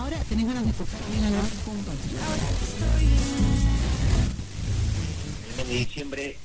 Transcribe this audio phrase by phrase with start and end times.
[0.00, 1.92] Ahora tenés ganas de tocar bien a la Ahora
[5.50, 6.38] El mes de diciembre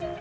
[0.00, 0.13] Hey,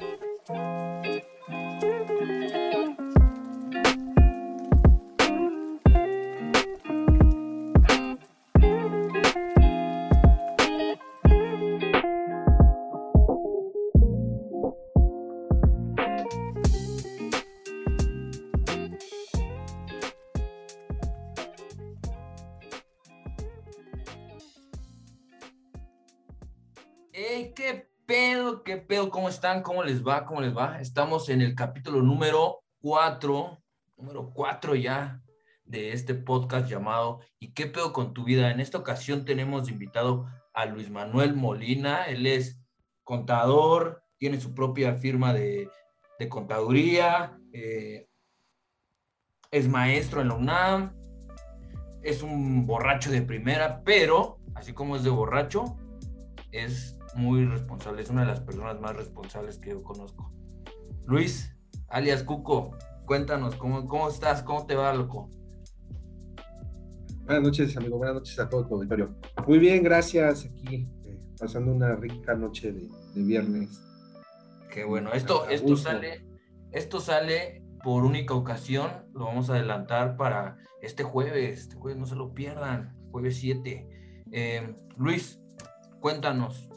[29.43, 29.61] están?
[29.61, 30.25] ¿Cómo les va?
[30.25, 30.79] ¿Cómo les va?
[30.79, 33.61] Estamos en el capítulo número 4,
[33.97, 35.21] número 4 ya
[35.65, 38.51] de este podcast llamado ¿Y qué pedo con tu vida?
[38.51, 42.57] En esta ocasión tenemos invitado a Luis Manuel Molina, él es
[43.03, 45.69] contador, tiene su propia firma de,
[46.29, 48.07] contaduría, eh,
[49.51, 50.95] es maestro en la UNAM,
[52.01, 55.75] es un borracho de primera, pero así como es de borracho,
[56.53, 60.31] es muy responsable, es una de las personas más responsables que yo conozco.
[61.05, 61.55] Luis,
[61.89, 64.43] alias Cuco, cuéntanos, ¿cómo, cómo estás?
[64.43, 65.29] ¿Cómo te va, loco?
[67.25, 67.97] Buenas noches, amigo.
[67.97, 69.15] Buenas noches a todo tu auditorio.
[69.47, 70.45] Muy bien, gracias.
[70.45, 73.81] Aquí eh, pasando una rica noche de, de viernes.
[74.69, 75.13] Qué bueno.
[75.13, 75.89] Esto, esto gusto.
[75.89, 76.25] sale,
[76.71, 78.91] esto sale por única ocasión.
[79.13, 81.59] Lo vamos a adelantar para este jueves.
[81.59, 82.93] Este jueves no se lo pierdan.
[83.11, 83.87] Jueves 7.
[84.31, 85.39] Eh, Luis,
[86.01, 86.72] cuéntanos.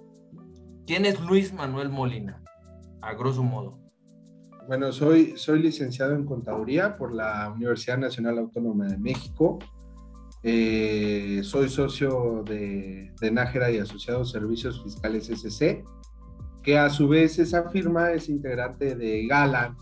[0.87, 2.41] ¿Quién es Luis Manuel Molina?
[3.03, 3.77] A grosso modo.
[4.69, 9.59] Bueno, soy, soy licenciado en contaduría por la Universidad Nacional Autónoma de México.
[10.45, 15.83] Eh, soy socio de, Nájera y Asociados Servicios Fiscales SC,
[16.63, 19.77] que a su vez esa firma es integrante de Galant.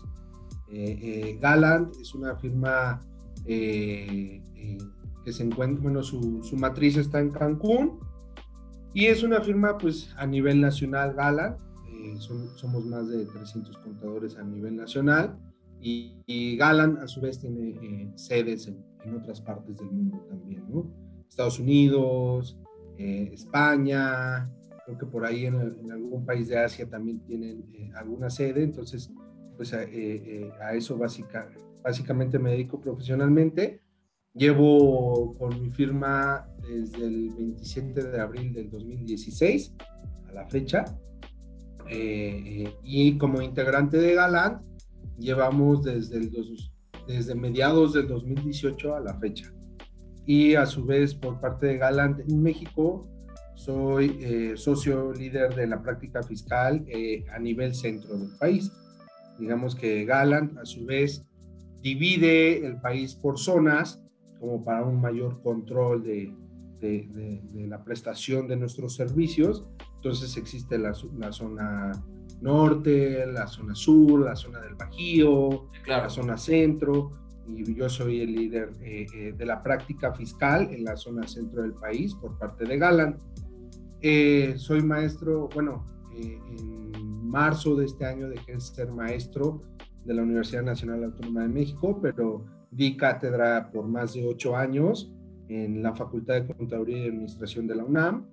[0.71, 2.99] Eh, eh, Galant es una firma
[3.45, 4.41] eh,
[5.23, 7.99] que se encuentra, bueno, su, su matriz está en Cancún
[8.95, 11.59] y es una firma pues a nivel nacional Galant.
[11.91, 15.37] Eh, son- somos más de 300 contadores a nivel nacional
[15.81, 18.81] y, y Galant a su vez tiene eh, sedes en,
[19.13, 20.91] otras partes del mundo también, ¿no?
[21.29, 22.57] Estados Unidos,
[22.97, 24.49] eh, España,
[24.85, 29.11] creo que por ahí en, algún país de Asia también tienen eh, alguna sede, entonces
[29.57, 29.83] pues a,
[30.73, 31.49] eso básica,
[31.83, 33.81] básicamente me dedico profesionalmente.
[34.35, 39.73] Llevo con mi firma desde el 27 de abril del 2016
[40.27, 40.83] a la fecha.
[41.89, 44.61] Eh, eh, y como integrante de Galant,
[45.17, 46.69] llevamos desde, el dos-
[47.07, 49.53] desde mediados del 2018 a la fecha.
[50.25, 53.07] Y a su vez, por parte de Galant en México,
[53.55, 58.69] soy eh, socio líder de la práctica fiscal eh, a nivel centro del país.
[59.39, 61.23] Digamos que Galant, a su vez,
[61.81, 64.01] divide el país por zonas
[64.39, 66.33] como para un mayor control de,
[66.79, 69.65] de- de- de la prestación de nuestros servicios.
[69.95, 71.91] Entonces existe la, la zona
[72.41, 76.03] norte, la zona sur, la zona del Bajío, Claro.
[76.03, 77.11] la zona centro,
[77.47, 81.61] y yo soy el líder eh, eh, de la práctica fiscal en la zona centro
[81.61, 83.21] del país por parte de Galant.
[84.01, 85.85] Eh, soy maestro, bueno,
[86.15, 89.61] eh, en marzo de este año dejé de ser maestro
[90.05, 92.45] de la Universidad Nacional Autónoma de México, pero
[92.75, 95.11] di cátedra por más de ocho años
[95.47, 98.27] en la Facultad de Contaduría y Administración de la UNAM,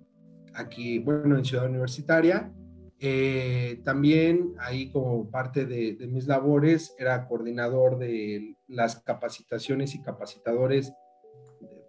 [0.55, 2.53] aquí, bueno, en Ciudad Universitaria.
[2.99, 10.03] Eh, también ahí como parte de, de mis labores era coordinador de las capacitaciones y
[10.03, 10.93] capacitadores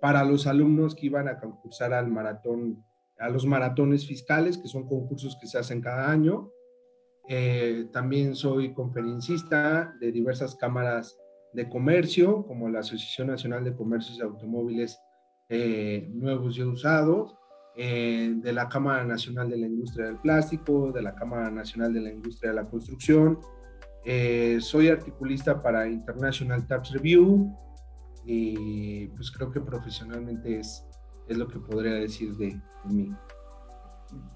[0.02, 2.84] para los alumnos que iban a concursar al maratón,
[3.18, 6.52] a los maratones fiscales, que son concursos que se hacen cada año.
[7.30, 11.18] Eh, también soy conferencista de diversas cámaras
[11.54, 15.00] de comercio, como la Asociación Nacional de Comercios de Automóviles
[15.50, 17.36] eh, Nuevos y Usados,
[17.76, 22.02] eh, de la Cámara Nacional de la Industria del Plástico, de la Cámara Nacional de
[22.02, 23.40] la Industria de la Construcción.
[24.06, 27.56] Eh, soy articulista para International Tax Review
[28.26, 30.86] y pues creo que profesionalmente es,
[31.28, 33.12] es lo que podría decir de, de mí.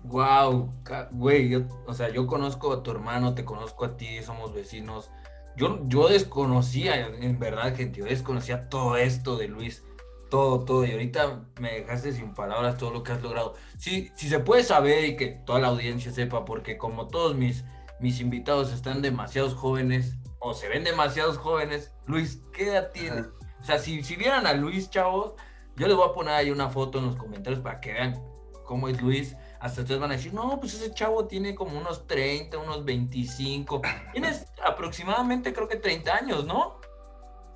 [0.04, 0.74] Wow,
[1.12, 1.56] güey,
[1.86, 5.12] o sea, yo conozco a tu hermano, te conozco a ti, somos vecinos.
[5.58, 9.84] Yo, yo desconocía, en verdad, gente, yo desconocía todo esto de Luis,
[10.30, 13.56] todo, todo, y ahorita me dejaste sin palabras todo lo que has logrado.
[13.78, 17.66] Sí, si se puede saber y que toda la audiencia sepa, porque como todos mis,
[18.00, 23.26] mis invitados están demasiados jóvenes, o se ven demasiados jóvenes, Luis, ¿qué edad tienes?
[23.26, 23.38] Ajá.
[23.60, 25.34] O sea, si, si vieran a Luis, chavos,
[25.76, 28.22] yo les voy a poner ahí una foto en los comentarios para que vean
[28.66, 29.36] cómo es Luis.
[29.60, 33.82] Hasta ustedes van a decir, no, pues ese chavo tiene como unos 30, unos 25.
[34.14, 36.80] Tienes aproximadamente, creo que 30 años, ¿no?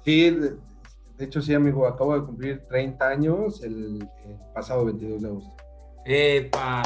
[0.03, 0.57] Sí, de-
[1.19, 5.51] hecho, sí, amigo, acabo de cumplir 30 años el, el pasado 22 de agosto.
[6.05, 6.81] ¡Epa!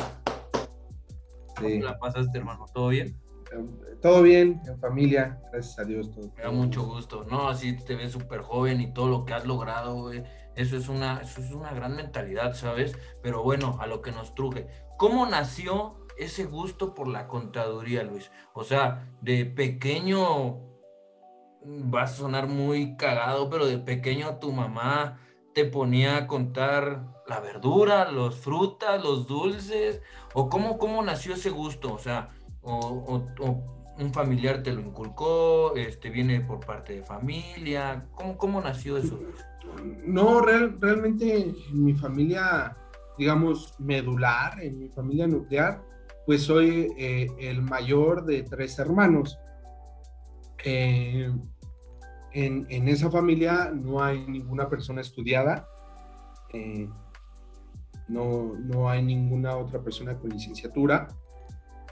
[1.56, 1.80] ¿Cómo Sí.
[1.80, 2.66] la pasaste, hermano?
[2.74, 3.18] ¿Todo bien?
[3.54, 6.12] Eh, Todo bien, en familia, gracias a Dios.
[6.12, 7.24] Todo, Me da mucho gusto.
[7.24, 10.24] No, así te ves súper joven y todo lo que has logrado, güey.
[10.56, 12.98] Eso es una, eso es una gran mentalidad, ¿sabes?
[13.22, 14.68] Pero bueno, a lo que nos truje.
[14.98, 18.32] ¿Cómo nació ese gusto por la contaduría, Luis?
[18.54, 20.60] O sea, de pequeño,
[21.64, 25.20] mm, va a sonar muy cagado, pero de pequeño tu mamá
[25.54, 30.02] te ponía a contar la verdura, los frutas, los dulces,
[30.34, 32.30] o cómo, cómo nació ese gusto, o sea,
[32.62, 33.24] o,
[33.98, 39.18] un familiar te lo inculcó, este, viene por parte de familia, ¿cómo, cómo nació eso?
[40.04, 41.56] No, real- realmente en
[41.86, 42.76] mi familia,
[43.18, 45.84] digamos, medular, en mi familia nuclear,
[46.26, 49.38] pues soy eh, el mayor de tres hermanos.
[50.64, 51.32] Eh,
[52.34, 55.68] en, en esa familia no hay ninguna persona estudiada,
[56.54, 56.90] eh,
[58.08, 61.08] no, no hay ninguna otra persona con licenciatura,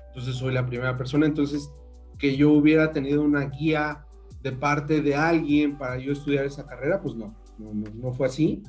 [0.07, 1.71] entonces soy la primera persona, entonces
[2.19, 4.05] que yo hubiera tenido una guía
[4.41, 8.61] de parte de alguien para yo estudiar esa carrera, pues no, no, no, fue así.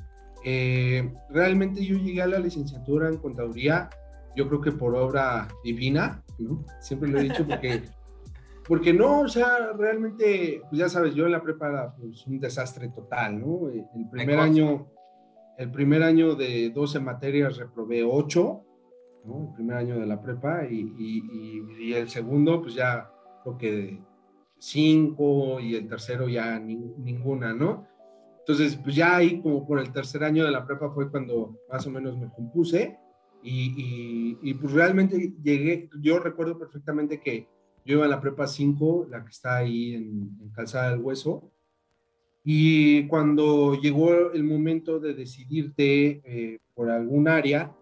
[0.47, 3.89] Eh, realmente yo llegué a la licenciatura en contaduría,
[4.35, 6.63] yo creo que por obra divina, ¿no?
[6.81, 7.81] Siempre lo he dicho porque,
[8.67, 12.39] porque no, o sea, realmente, pues ya sabes, yo en la prepa era pues, un
[12.39, 13.69] desastre total, ¿no?
[13.69, 14.87] Eh, El primer año,
[15.57, 18.61] el primer año de 12 materias reprobé 8,
[19.25, 19.47] ¿no?
[19.49, 21.23] El primer año de la prepa y, y,
[21.79, 23.09] y, y el segundo, pues ya
[23.41, 23.99] creo que
[24.59, 27.87] 5 y el tercero ya ni- ninguna, ¿no?
[28.47, 31.87] Entonces, pues ya ahí como por el tercer año de la prepa fue cuando más
[31.87, 32.95] o menos me compuse
[33.41, 37.47] y, y, y, pues realmente llegué, yo recuerdo perfectamente que
[37.85, 41.51] yo iba a la prepa 5, la que está ahí en, en Calzada del Hueso,
[42.43, 47.75] y cuando llegó el momento de decidirte eh, por algún área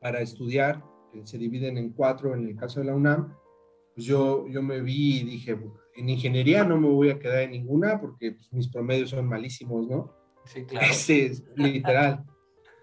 [0.00, 3.34] para estudiar, que se dividen en cuatro en el caso de la UNAM,
[3.94, 5.58] pues yo, yo me vi y dije,
[5.96, 9.86] en ingeniería no me voy a quedar en ninguna porque pues, mis promedios son malísimos,
[9.88, 10.12] ¿no?
[10.44, 10.86] Sí, claro.
[10.90, 12.24] Ese es literal.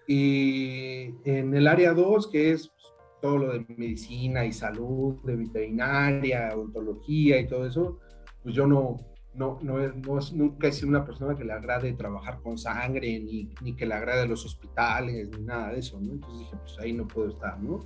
[0.06, 2.84] Y en el área 2, que es pues,
[3.20, 7.98] todo lo de medicina y salud, de veterinaria, odontología y todo eso,
[8.42, 8.96] pues yo no,
[9.34, 13.20] no, no, no es- nunca he sido una persona que le agrade trabajar con sangre,
[13.20, 16.12] ni, ni que le agrade los hospitales, ni nada de eso, ¿no?
[16.14, 17.78] Entonces dije, pues ahí no puedo estar, ¿no?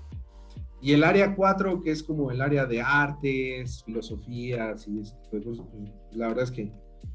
[0.85, 5.67] Y el área 4, que es como el área de artes, filosofías y de cosas,
[5.73, 6.71] pues, la verdad es que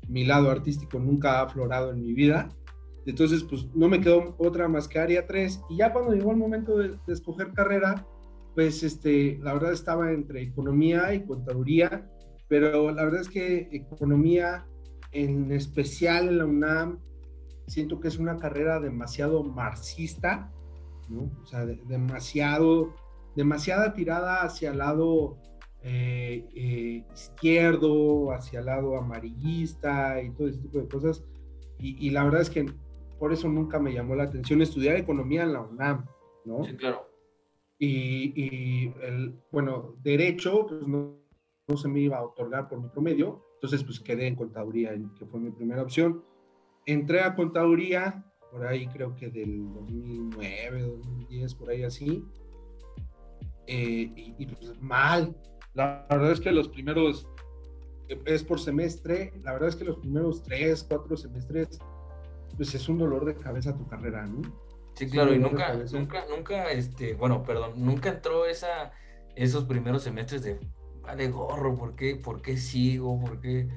[0.08, 2.50] mi lado artístico nunca ha aflorado en mi vida.
[3.06, 5.62] Entonces, pues no me quedó otra más que área 3.
[5.70, 8.08] Y ya cuando llegó el momento de, de escoger carrera,
[8.56, 12.10] pues este, la verdad estaba entre economía y contaduría,
[12.48, 14.66] pero la verdad es que economía,
[15.12, 17.00] en especial en la UNAM,
[17.68, 20.52] siento que es una carrera demasiado marxista,
[21.08, 21.30] ¿no?
[21.44, 22.96] O sea, de- demasiado,
[23.36, 25.38] demasiada tirada hacia el lado
[25.82, 31.24] eh, eh, izquierdo, hacia el lado amarillista y todo ese tipo de cosas.
[31.78, 32.66] Y, y la verdad es que
[33.18, 36.06] por eso nunca me llamó la atención estudiar economía en la UNAM,
[36.46, 36.64] ¿no?
[36.64, 37.10] Sí, claro.
[37.78, 41.20] y, y el, bueno, derecho, pues no,
[41.70, 45.26] no se me iba a otorgar por mi promedio, entonces pues quedé en contaduría, que
[45.26, 46.24] fue mi primera opción.
[46.86, 52.26] Entré a contaduría, por ahí creo que del 2009, 2010, por ahí así,
[53.70, 55.36] eh, y, y, pues mal.
[55.74, 57.28] La verdad es que los primeros,
[58.26, 61.80] es por semestre, la verdad es que los primeros tres, cuatro semestres,
[62.58, 64.42] pues es un dolor de cabeza tu carrera, ¿no?
[64.96, 68.92] Sí, claro, y nunca, nunca, nunca, este, bueno, perdón, nunca entró esa,
[69.36, 70.60] esos primeros semestres de,
[71.02, 73.20] vale gorro, ¿por qué, por qué sigo?
[73.22, 73.70] ¿Por qué?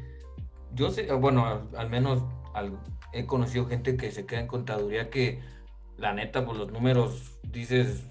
[0.75, 2.81] Yo sé, bueno, al, al menos al-
[3.13, 5.41] he conocido gente que se queda en contaduría que,
[5.99, 8.07] la neta, pues los números, dices,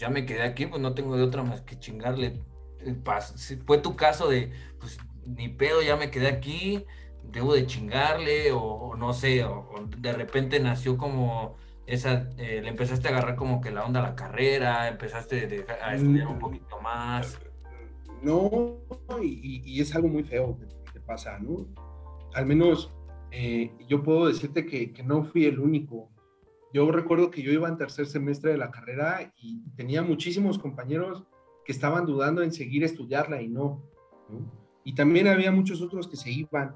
[0.00, 2.40] ya me quedé aquí, pues no tengo de otra más que chingarle.
[2.80, 2.96] Eh,
[3.36, 6.86] si Fue tu caso de, pues ni pedo, ya me quedé aquí,
[7.22, 12.60] debo de chingarle, o, o no sé, o, o de repente nació como esa, eh,
[12.62, 16.28] le empezaste a agarrar como que la onda a la carrera, empezaste de- a estudiar
[16.28, 17.38] un poquito más.
[18.22, 18.78] No,
[19.22, 21.66] y, y es algo muy feo que, que pasa, ¿no?
[22.34, 22.90] Al menos
[23.32, 26.08] eh, yo puedo decirte que, que no fui el único.
[26.72, 31.24] Yo recuerdo que yo iba en tercer semestre de la carrera y tenía muchísimos compañeros
[31.64, 33.82] que estaban dudando en seguir estudiarla y no.
[34.84, 36.74] Y también había muchos otros que se iban,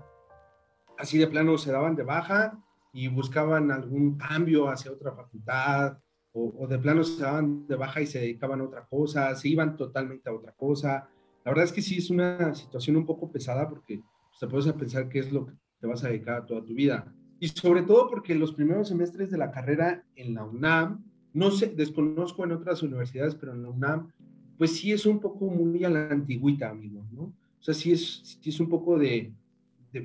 [0.99, 2.59] así de plano se daban de baja
[2.93, 5.99] y buscaban algún cambio hacia otra facultad
[6.33, 9.77] o, de plano se daban de baja y se dedicaban a otra cosa, se iban
[9.77, 11.09] totalmente a otra cosa.
[11.45, 14.73] La verdad es que sí es una situación un poco pesada porque pues, te puedes
[14.73, 17.15] pensar qué es lo que te vas a dedicar toda tu vida.
[17.45, 21.67] Y sobre todo porque los primeros semestres de la carrera en la UNAM, no sé,
[21.77, 24.09] desconozco en otras universidades, pero en la UNAM,
[24.57, 27.25] pues sí es un poco muy a la antigüita, amigo, ¿no?
[27.25, 29.31] O sea, sí es, sí es un poco de,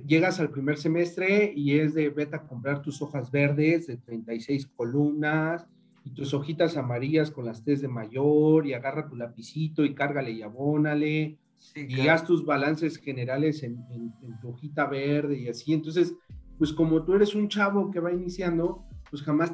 [0.05, 4.67] llegas al primer semestre y es de vete a comprar tus hojas verdes de 36
[4.75, 5.65] columnas
[6.03, 10.31] y tus hojitas amarillas con las T's de mayor y agarra tu lapicito y cárgale
[10.31, 11.37] y abónale
[11.75, 15.73] y haz tus balances generales en, en, tu hojita verde y así.
[15.73, 16.13] Entonces,
[16.59, 19.51] pues como tú eres un chavo que va iniciando, pues jamás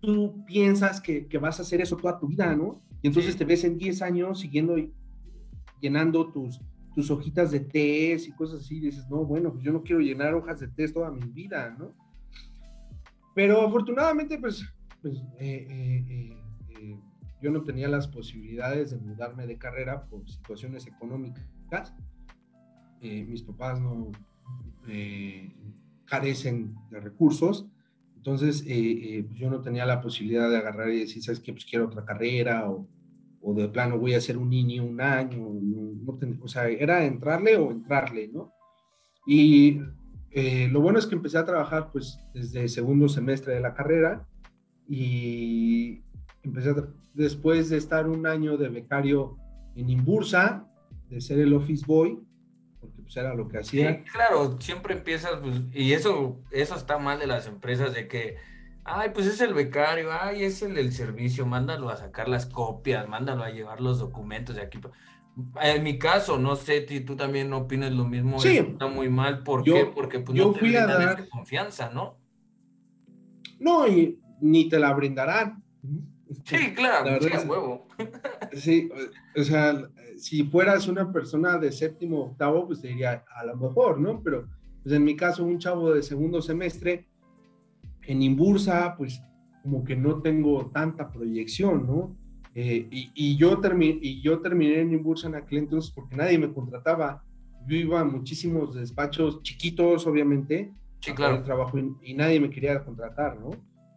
[0.00, 2.80] tú piensas que, que vas a hacer eso toda tu vida, ¿no?
[3.02, 4.76] Y entonces te ves en 10 años siguiendo
[5.80, 6.60] llenando tus,
[6.94, 10.00] tus hojitas de test y cosas así, y dices, no, bueno, pues yo no quiero
[10.00, 11.92] llenar hojas de test toda mi vida, ¿no?
[13.34, 14.64] Pero afortunadamente, pues,
[15.00, 16.36] pues eh, eh,
[16.80, 16.96] eh,
[17.40, 21.44] yo no tenía las posibilidades de mudarme de carrera por situaciones económicas.
[23.00, 24.12] mis papás no
[26.04, 27.66] carecen de recursos,
[28.16, 31.52] entonces pues yo no tenía la posibilidad de agarrar y decir, ¿sabes qué?
[31.52, 32.86] Pues quiero otra carrera o
[33.42, 35.48] o de plano voy a ser un niño un año,
[36.40, 38.52] o sea, era entrarle o entrarle, ¿no?
[39.26, 39.80] Y
[40.30, 44.26] eh, lo bueno es que empecé a trabajar pues desde segundo semestre de la carrera
[44.88, 46.02] y
[46.42, 46.74] empecé
[47.14, 49.36] después de estar un año de becario
[49.74, 50.68] en Imbursa,
[51.10, 52.20] de ser el office boy,
[53.02, 53.94] porque pues era lo que hacía.
[53.94, 58.36] Sí, claro, siempre empiezas, pues, y eso, eso está mal de las empresas, de que
[58.84, 63.08] Ay, pues es el becario, ay, es el del servicio, mándalo a sacar las copias,
[63.08, 64.80] mándalo a llevar los documentos de aquí.
[65.62, 68.58] En mi caso, no sé si tú también opinas lo mismo, sí.
[68.58, 69.86] está muy mal, ¿por qué?
[69.94, 71.28] Porque pues yo no te fui a dar...
[71.28, 72.18] confianza, ¿no?
[73.60, 75.62] No, y ni te la brindarán.
[76.44, 77.86] Sí, claro, sí, es huevo.
[78.52, 78.90] Sí,
[79.36, 83.56] o sea, si fueras una persona de séptimo o octavo, pues te diría a lo
[83.56, 84.22] mejor, ¿no?
[84.22, 84.48] Pero
[84.82, 87.06] pues en mi caso, un chavo de segundo semestre,
[88.02, 89.22] en Imbursa, pues
[89.62, 92.16] como que no tengo tanta proyección, ¿no?
[92.54, 96.52] Eh, y, yo terminé, y yo terminé en Imbursa en aquel entonces porque nadie me
[96.52, 97.22] contrataba.
[97.66, 101.42] Yo iba a muchísimos despachos chiquitos, obviamente, sí, claro.
[101.44, 103.50] trabajo y, nadie me quería contratar, ¿no?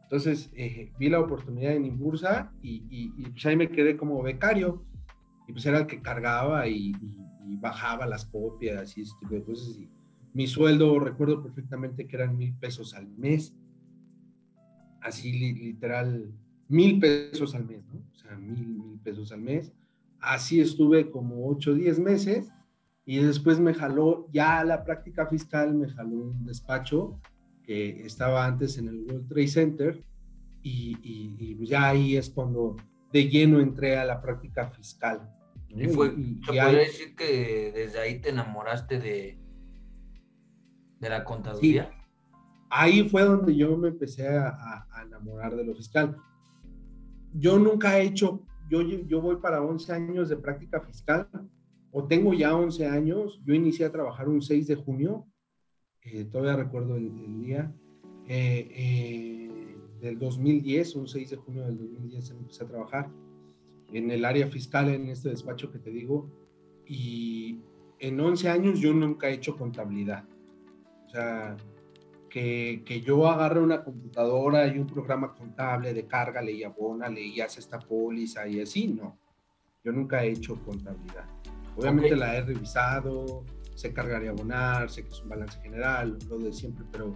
[0.06, 4.86] Entonces eh, vi la oportunidad en Imbursa y, y, pues ahí me quedé como becario
[5.48, 6.94] y pues era el que cargaba y,
[7.60, 9.78] bajaba las copias y ese tipo de cosas.
[9.78, 9.90] Y
[10.34, 13.56] mi sueldo, recuerdo perfectamente que eran mil pesos al mes
[15.02, 16.32] así literal,
[16.68, 18.00] mil pesos al mes, ¿no?
[18.12, 19.72] O sea, mil, mil pesos al mes.
[20.20, 22.52] Así estuve como ocho, diez meses
[23.06, 27.20] y después me jaló, ya la práctica fiscal me jaló un despacho
[27.66, 30.04] que estaba antes en el World Trade Center
[30.62, 32.76] y, y, ya ahí es cuando
[33.12, 35.30] de lleno entré a la práctica fiscal.
[35.70, 39.38] Y fue, y, podría decir que desde ahí te enamoraste de,
[41.00, 41.92] de la contaduría?
[42.70, 46.18] ahí fue donde yo me empecé a, enamorar de lo fiscal.
[47.34, 51.30] Yo nunca he hecho, yo, yo voy para 11 años de práctica fiscal,
[51.92, 55.26] o tengo ya 11 años, yo inicié a trabajar un 6 de junio,
[56.06, 57.72] eh, todavía recuerdo el, día,
[58.28, 63.10] eh, eh, del 2010, un 6 de junio del 2010 empecé a trabajar
[63.92, 66.30] en el área fiscal, en este despacho que te digo,
[66.86, 67.60] y
[68.00, 70.26] en 11 años yo nunca he hecho contabilidad.
[71.08, 71.58] O sea,
[72.30, 77.62] que, yo agarre una computadora y un programa contable de cárgale y abónale y hace
[77.62, 79.18] esta póliza y así, no.
[79.84, 81.26] Yo nunca he hecho contabilidad.
[81.78, 83.44] Obviamente la he revisado,
[83.76, 87.16] sé cargar y abonar, sé que es un balance general, lo de siempre, pero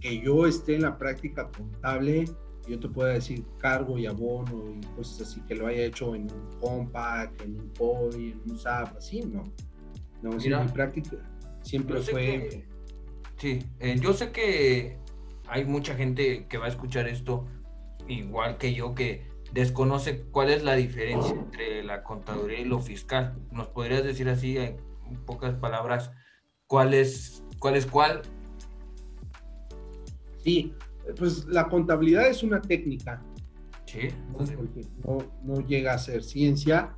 [0.00, 2.24] que yo esté en la práctica contable,
[2.68, 6.22] yo te puedo decir cargo y abono y cosas así, que lo haya hecho en
[6.22, 9.44] un Compact, en un POI, en un SAP, así, no.
[10.22, 11.16] No, sí, mi práctica
[11.62, 12.64] siempre fue...
[13.36, 14.98] Sí, eh, yo sé que
[15.48, 17.46] hay mucha gente que va a escuchar esto,
[18.06, 23.36] igual que yo, que desconoce cuál es la diferencia entre la contaduría y lo fiscal.
[23.50, 24.56] ¿Nos podrías decir así,
[25.12, 26.10] en pocas palabras,
[26.66, 27.76] cuál es cuál?
[27.76, 28.22] Es cuál?
[30.38, 30.74] Sí,
[31.16, 33.22] pues la contabilidad es una técnica.
[33.86, 34.08] Sí.
[35.04, 36.96] No, no llega a ser ciencia.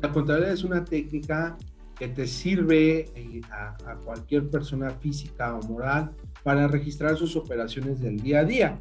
[0.00, 1.58] La contabilidad es una técnica
[2.00, 8.18] que te sirve eh, a, cualquier persona física o moral para registrar sus operaciones del
[8.18, 8.80] día a día.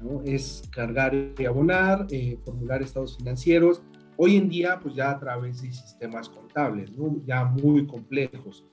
[0.00, 0.22] ¿no?
[0.24, 3.82] Es cargar y abonar, eh, formular estados financieros.
[4.16, 7.20] Hoy en día, pues ya a través de sistemas contables, ¿no?
[7.26, 8.64] ya muy complejos.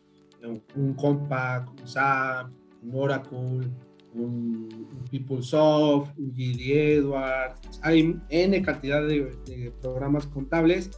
[0.76, 2.50] Un Compact, un SAP,
[2.84, 3.70] un Oracle,
[4.14, 7.80] un, PeopleSoft, un GD Edwards.
[7.84, 10.92] Hay N cantidad de, de programas contables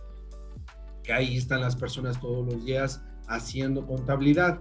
[1.04, 4.60] que ahí están las personas todos los días haciendo contabilidad.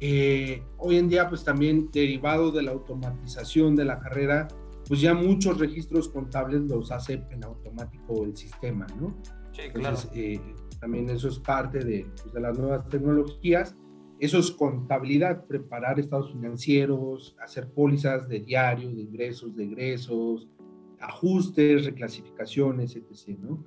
[0.00, 4.48] Eh, hoy en día, pues también derivado de la automatización de la carrera,
[4.88, 9.14] pues ya muchos registros contables los hace en automático el sistema, ¿no?
[9.52, 9.98] Sí, claro.
[10.14, 10.40] Eh,
[10.80, 13.76] también eso es parte de, pues, de, las nuevas tecnologías.
[14.18, 20.48] Eso es contabilidad, preparar estados financieros, hacer pólizas de diario, de ingresos, de egresos,
[21.00, 23.38] ajustes, reclasificaciones, etc.
[23.38, 23.64] ¿no?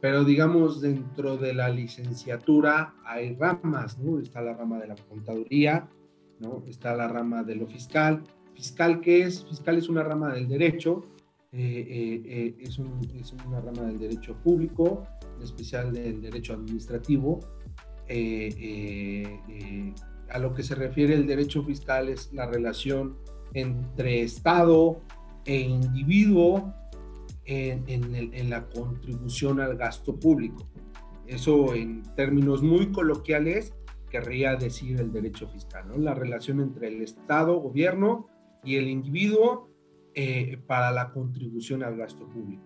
[0.00, 4.18] Pero digamos, dentro de la licenciatura hay ramas, ¿no?
[4.18, 5.88] Está la rama de la contaduría,
[6.38, 6.62] ¿no?
[6.66, 8.22] Está la rama de lo fiscal.
[8.58, 9.44] ¿Fiscal qué es?
[9.44, 11.04] Fiscal es una rama del derecho,
[11.52, 12.80] eh, eh, eh, es,
[13.14, 17.38] es, una rama del derecho público, en especial del derecho administrativo.
[20.28, 23.16] a lo que se refiere el derecho fiscal es la relación
[23.54, 25.02] entre Estado
[25.44, 26.74] e individuo
[27.44, 30.66] en, la contribución al gasto público.
[31.28, 33.72] Eso en términos muy coloquiales
[34.10, 35.96] querría decir el derecho fiscal, ¿no?
[35.96, 38.26] la relación entre el Estado, gobierno
[38.68, 39.70] y el individuo
[40.14, 42.64] eh, para la contribución al gasto público.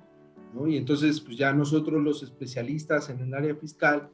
[0.52, 0.66] ¿no?
[0.66, 4.10] Y entonces, pues ya nosotros los especialistas en el área fiscal,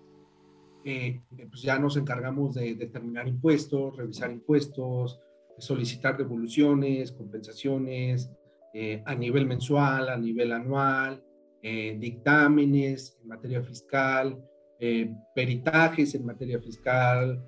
[0.85, 5.18] eh, pues ya nos encargamos de determinar impuestos, revisar impuestos,
[5.59, 8.30] solicitar devoluciones, compensaciones,
[8.75, 11.25] eh, a nivel mensual, a nivel anual,
[11.62, 14.38] eh, dictámenes en materia fiscal,
[14.78, 17.42] eh, peritajes en materia fiscal,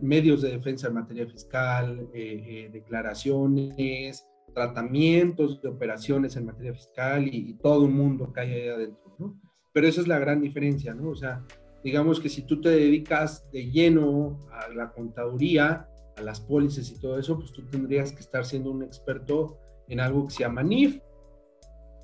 [0.00, 7.84] medios de defensa en materia fiscal, declaraciones, tratamientos de operaciones en materia fiscal y, todo
[7.84, 9.40] un mundo que hay ahí adentro, ¿no?
[9.72, 11.10] Pero esa es la gran diferencia, ¿no?
[11.10, 11.44] O sea,
[11.82, 17.00] digamos que si tú te dedicas de lleno a la contaduría, a las pólices y
[17.00, 20.62] todo eso, pues tú tendrías que estar siendo un experto en algo que se llama
[20.62, 21.00] NIF.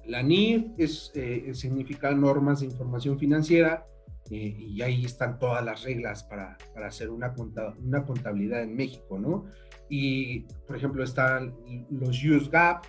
[0.06, 3.86] La NIF es, eh, significa normas de información financiera
[4.30, 7.34] eh, y ahí están todas las reglas para, para hacer una,
[7.82, 9.46] una contabilidad en México, ¿no?
[9.88, 11.54] Y, por ejemplo, están
[11.90, 12.84] los USGAP.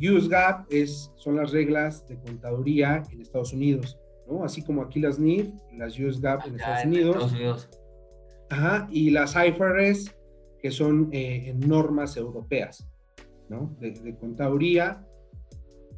[0.00, 4.44] USGAP es, son las reglas de contaduría en Estados Unidos, ¿no?
[4.44, 6.84] Así como aquí las NIF, las USGAP en, Estados,
[7.32, 7.68] Unidos.
[8.50, 10.14] Ajá, y las IFRS,
[10.60, 12.86] que son eh, normas europeas
[13.78, 15.04] de, contaduría.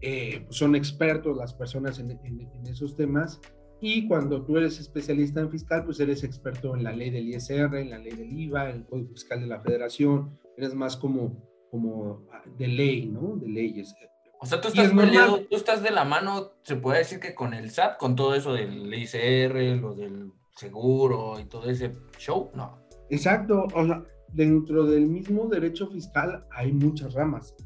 [0.01, 2.19] Eh, pues son expertos las personas en,
[2.67, 3.41] esos temas
[3.85, 7.75] y cuando tú eres especialista en fiscal, pues eres experto en la ley del ISR,
[7.79, 11.37] en la ley del IVA, en el Código Fiscal de la Federación, eres más como,
[11.69, 13.35] como ah, de ley, ¿no?
[13.35, 13.93] De leyes.
[14.39, 17.73] O sea, tú estás, tú estás de la mano, se puede decir que con el
[17.73, 22.79] SAT, con todo eso del ISR, lo del seguro y todo ese show, no.
[23.11, 27.57] Exacto, o sea, dentro del mismo derecho fiscal hay muchas ramas.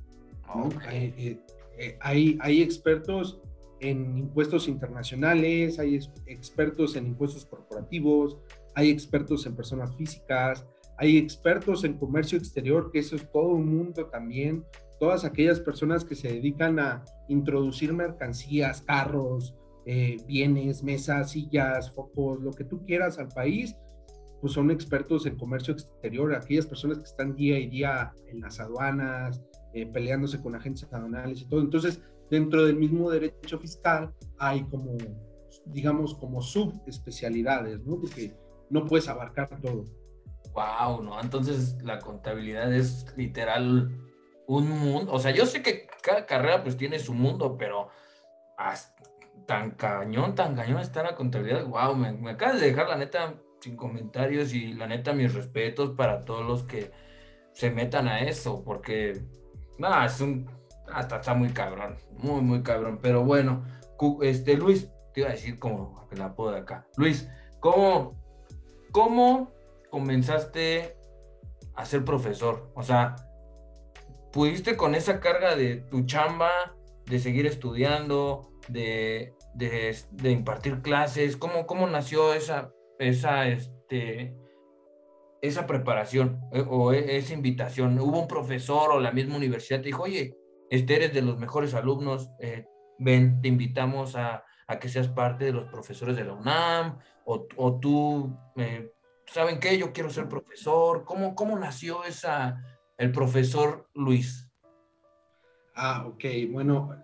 [0.90, 1.38] Eh,
[1.79, 3.42] eh, hay, hay, expertos
[3.81, 8.39] en impuestos internacionales, hay expertos en impuestos corporativos,
[8.75, 10.67] hay expertos en personas físicas,
[10.99, 14.65] hay expertos en comercio exterior, que eso es todo un mundo también.
[14.99, 22.41] Todas aquellas personas que se dedican a introducir mercancías, carros, eh, bienes, mesas, sillas, focos,
[22.41, 23.77] lo que tú quieras al país,
[24.41, 28.59] pues son expertos en comercio exterior, aquellas personas que están día y día en las
[28.59, 29.43] aduanas,
[29.75, 31.61] eh, peleándose con agentes aduanales y todo.
[31.61, 34.97] Entonces, dentro del mismo derecho fiscal hay como,
[35.67, 38.01] digamos, como subespecialidades, ¿no?
[38.01, 38.35] Porque
[38.71, 39.85] no puedes abarcar todo.
[40.53, 41.21] Wow, ¿no?
[41.21, 43.91] Entonces la contabilidad es literal
[44.47, 45.12] un mundo.
[45.12, 47.89] O sea, yo sé que cada carrera pues tiene su mundo, pero
[49.47, 51.67] tan cañón, tan cañón está la contabilidad.
[51.67, 55.91] Wow, me, me acabas de dejar la neta sin comentarios y la neta mis respetos
[55.91, 56.91] para todos los que
[57.53, 59.23] se metan a eso, porque
[59.79, 60.47] nada, es un
[60.92, 63.64] hasta está muy cabrón, muy muy cabrón, pero bueno,
[64.22, 66.87] este Luis, te iba a decir como la puedo de acá.
[66.96, 67.29] Luis,
[67.61, 68.14] ¿cómo
[68.92, 69.53] cómo
[69.90, 70.96] comenzaste
[71.75, 72.70] a ser profesor?
[72.75, 73.16] O sea,
[74.33, 76.75] pudiste con esa carga de tu chamba,
[77.07, 84.37] de seguir estudiando, de, de, de impartir clases, ¿cómo, cómo nació esa, esa, este,
[85.42, 87.99] esa preparación eh, o e, esa invitación?
[87.99, 90.35] ¿Hubo un profesor o la misma universidad te dijo, oye,
[90.70, 92.66] este eres de los mejores alumnos, eh,
[92.98, 97.46] ven, te invitamos a, a, que seas parte de los profesores de la UNAM, o,
[97.57, 98.92] o tú, eh,
[99.26, 99.79] ¿saben qué?
[99.79, 101.05] Yo quiero ser profesor.
[101.05, 102.62] ¿Cómo, cómo nació esa,
[102.96, 104.48] el profesor Luis?
[105.74, 106.24] Ah, ok.
[106.50, 106.96] Bueno,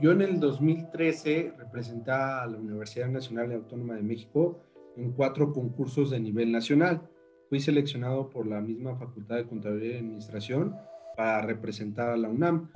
[0.00, 4.60] yo en el 2013 representé a la Universidad Nacional Autónoma de México
[4.96, 7.08] en cuatro concursos de nivel nacional.
[7.48, 10.76] Fui seleccionado por la misma Facultad de Contaduría y Administración
[11.18, 12.70] para representar a la UNAM.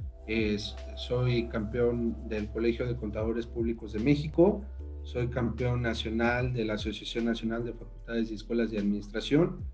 [0.96, 4.64] soy campeón del Colegio de Contadores Públicos de México,
[5.04, 9.64] soy campeón nacional de la Asociación Nacional de Facultades y Escuelas de Administración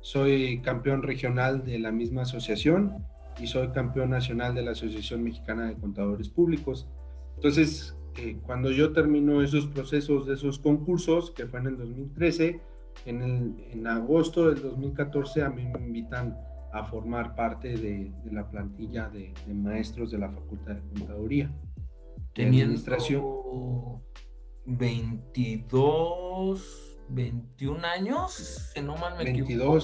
[0.00, 3.04] soy campeón regional de la misma asociación
[3.40, 6.88] y soy campeón nacional de la Asociación Mexicana de Contadores Públicos.
[7.36, 12.60] Entonces, eh, cuando yo termino esos procesos de esos concursos, que fue en el 2013,
[13.06, 16.36] en, el, en agosto del 2014 a mí me invitan
[16.72, 21.50] a formar parte de, de la plantilla de, de, maestros de la Facultad de Contaduría.
[22.34, 24.02] Teniendo
[24.66, 29.78] 22, 21 años, si no mal me 22, equivoco.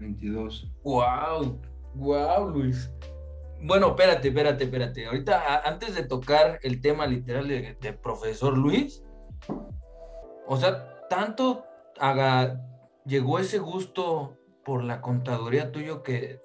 [0.00, 0.72] 22.
[0.82, 1.60] Wow,
[1.94, 2.90] wow, Luis.
[3.62, 5.06] Bueno, espérate, espérate, espérate.
[5.06, 9.02] Ahorita, antes de tocar el tema literal de, de profesor Luis,
[10.46, 11.64] o sea, tanto
[11.98, 12.60] haga,
[13.06, 14.35] llegó ese gusto
[14.66, 16.42] por la contaduría tuyo que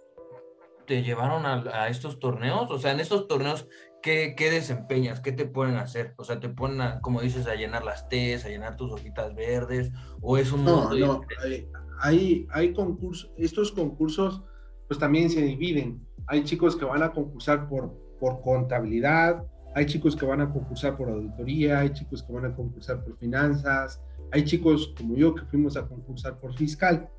[0.86, 2.70] te llevaron a, a, estos torneos?
[2.70, 3.68] O sea, en estos torneos,
[4.04, 5.22] ¿qué, ¿qué, desempeñas?
[5.22, 6.14] ¿Qué te pueden hacer?
[6.18, 9.34] O sea, ¿te ponen, a, como dices, a llenar las T's, a llenar tus hojitas
[9.34, 9.92] verdes?
[10.22, 11.68] ¿O es un No, no, hay,
[12.00, 14.44] hay, hay concursos, estos concursos
[14.88, 16.06] pues también se dividen.
[16.28, 20.96] Hay chicos que van a concursar por, por contabilidad, hay chicos que van a concursar
[20.96, 24.00] por auditoría, hay chicos que van a concursar por finanzas,
[24.32, 27.10] hay chicos como yo que fuimos a concursar por fiscal.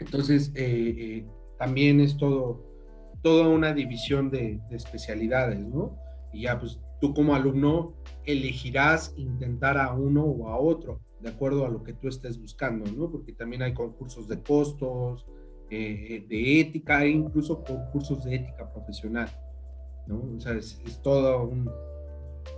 [0.00, 1.26] Entonces, eh, eh,
[1.58, 2.62] también es todo,
[3.22, 5.96] toda una división de, de, especialidades, ¿no?
[6.32, 11.66] Y ya, pues tú como alumno elegirás intentar a uno o a otro, de acuerdo
[11.66, 13.10] a lo que tú estés buscando, ¿no?
[13.10, 15.26] Porque también hay concursos de costos,
[15.70, 19.28] eh, de ética, e incluso concursos de ética profesional,
[20.06, 20.22] ¿no?
[20.36, 21.70] O sea, es, es toda un,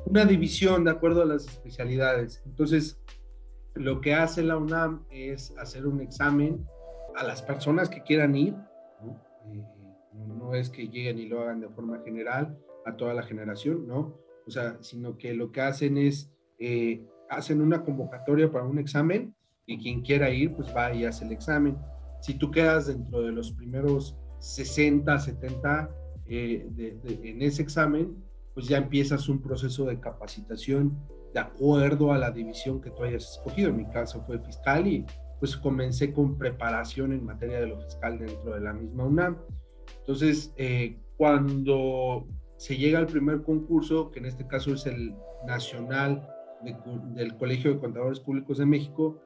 [0.07, 2.43] una división de acuerdo a las especialidades.
[2.47, 3.01] Entonces,
[3.75, 6.65] lo que hace la UNAM es hacer un examen
[7.17, 8.55] a las personas que quieran ir,
[9.03, 9.23] ¿no?
[9.47, 9.65] Eh,
[10.15, 14.19] no es que lleguen y lo hagan de forma general a toda la generación, ¿no?
[14.47, 19.35] O sea, sino que lo que hacen es, eh, hacen una convocatoria para un examen
[19.67, 21.79] y quien quiera ir, pues va y hace el examen.
[22.21, 25.91] Si tú quedas dentro de los primeros 60, 70
[26.27, 26.69] eh,
[27.05, 28.17] en ese examen,
[28.55, 30.99] pues ya empiezas un proceso de capacitación
[31.33, 33.71] de acuerdo a la división que tú hayas escogido.
[33.71, 35.07] En mi caso fue fiscal y
[35.43, 39.39] pues comencé con preparación en materia de lo fiscal dentro de la misma UNAM.
[39.99, 42.29] Entonces, eh, cuando
[42.59, 46.29] se llega al primer concurso, que en este caso es el nacional
[46.63, 46.77] de,
[47.21, 49.21] del Colegio de Contadores Públicos de México,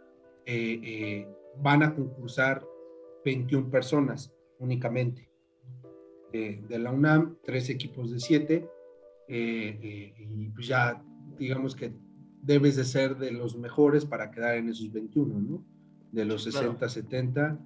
[0.47, 2.65] eh, eh, van a concursar
[3.23, 5.29] 21 personas únicamente.
[6.33, 8.69] de la UNAM, tres equipos de siete,
[9.29, 11.03] y pues ya
[11.39, 11.95] digamos que
[12.43, 15.76] debes de ser de los mejores para quedar en esos 21, ¿no?
[16.17, 16.89] De los 60, claro.
[16.89, 17.59] 70,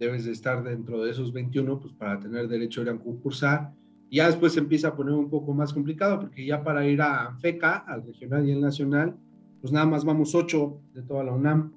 [0.00, 3.72] debes de estar dentro de esos 21, pues para tener derecho a ir a concursar.
[4.10, 7.00] Y ya después se empieza a poner un poco más complicado, porque ya para ir
[7.00, 9.16] a ANFECA, al regional y al nacional,
[9.60, 11.72] pues nada más vamos 8 de toda la UNAM.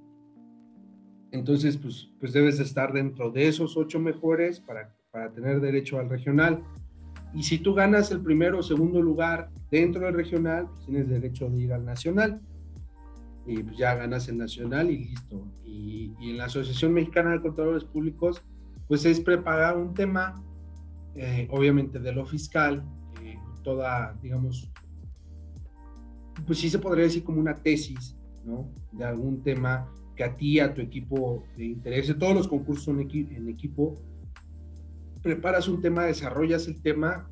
[1.29, 5.99] Entonces, pues, pues debes de estar dentro de esos 8 mejores para, para tener derecho
[5.99, 6.63] al regional.
[7.35, 11.51] Y si tú ganas el primero o segundo lugar dentro del regional, pues tienes derecho
[11.51, 12.41] de ir al nacional.
[13.45, 15.47] Y pues ya ganas el nacional y listo.
[15.63, 18.41] Y, y en la Asociación Mexicana de Contadores Públicos,
[18.88, 20.43] pues es preparar un tema,
[21.15, 22.84] eh, obviamente de lo fiscal,
[23.23, 24.71] eh, toda, digamos,
[26.45, 28.69] pues sí se podría decir como una tesis, ¿no?
[28.91, 32.13] De algún tema que a ti, a tu equipo te interese.
[32.13, 33.97] Todos los concursos son en equipo
[35.25, 37.27] preparas un tema, desarrollas el tema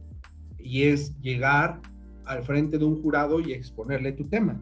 [0.58, 1.80] y es llegar
[2.26, 4.60] al frente de un jurado y exponerle tu tema.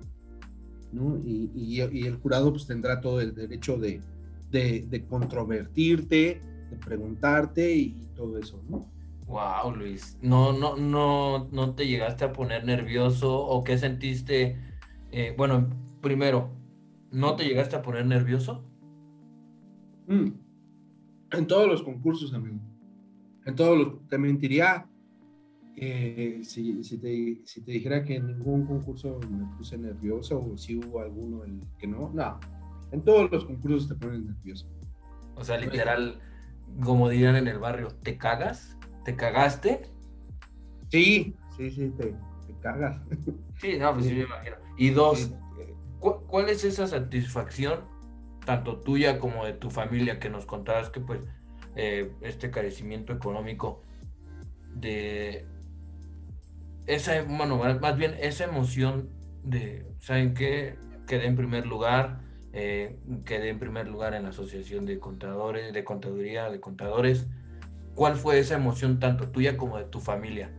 [0.92, 1.18] ¿No?
[1.26, 4.02] Y, y, y, el jurado pues tendrá todo el derecho de,
[4.50, 8.90] de, de controvertirte, de preguntarte y, y, todo eso, ¿no?
[9.28, 10.18] Wow, Luis.
[10.22, 14.58] No, no, no, no te llegaste a poner nervioso o qué sentiste.
[15.12, 15.70] Eh, bueno,
[16.02, 16.50] primero,
[17.12, 18.64] ¿no te llegaste a poner nervioso?
[20.08, 20.32] Mm.
[21.32, 22.60] En todos los concursos, amigo
[23.46, 24.88] en todos los, te mentiría
[25.78, 30.58] eh, si, si, te, si, te, dijera que en ningún concurso me puse nervioso o
[30.58, 32.40] si hubo alguno el que no, no,
[32.92, 34.68] en todos los concursos te ponen nervioso.
[35.36, 36.20] O sea, literal,
[36.84, 38.78] como dirían en el barrio, ¿te cagas?
[39.06, 39.90] ¿Te cagaste?
[40.90, 42.14] Sí, sí, sí, te,
[42.46, 43.02] te cagas.
[43.60, 44.56] Sí, no, pues sí, me imagino.
[44.78, 45.34] Y dos,
[46.00, 47.82] ¿cu ¿cuál es esa satisfacción,
[48.46, 51.22] tanto tuya como de tu familia, que nos contabas que pues
[51.76, 53.84] eh, este carecimiento económico
[54.76, 55.46] de
[56.88, 59.10] esa, bueno, más bien esa emoción
[59.44, 60.78] de, ¿saben qué?
[61.08, 62.22] Quedé en primer lugar,
[62.54, 67.28] eh, quedé en primer lugar en la asociación de contadores, de contaduría, de contadores.
[67.96, 70.52] ¿Cuál fue esa emoción tanto tuya como de tu familia?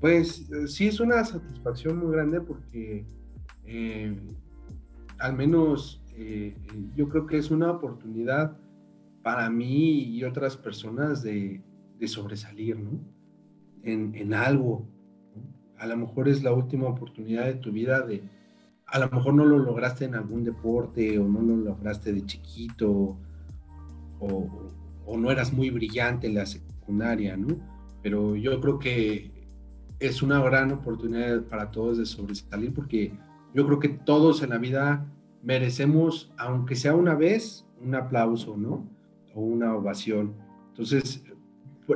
[0.00, 3.04] Pues sí es una satisfacción muy grande porque
[3.66, 4.16] eh,
[5.18, 6.56] al menos eh,
[6.94, 8.56] yo creo que es una oportunidad
[9.22, 11.62] para mí y otras personas de,
[11.98, 13.17] de sobresalir, ¿no?
[13.92, 14.86] En, algo.
[15.78, 18.22] A lo mejor es la última oportunidad de tu vida de,
[18.86, 23.16] a lo mejor no lo lograste en algún deporte o no lo lograste de chiquito
[24.18, 24.48] o,
[25.06, 27.56] o no eras muy brillante en la secundaria, ¿no?
[28.02, 29.30] Pero yo creo que
[30.00, 33.12] es una gran oportunidad para todos de sobresalir porque
[33.54, 35.06] yo creo que todos en la vida
[35.42, 38.88] merecemos, aunque sea una vez, un aplauso, ¿no?
[39.34, 40.34] O una ovación.
[40.70, 41.24] Entonces,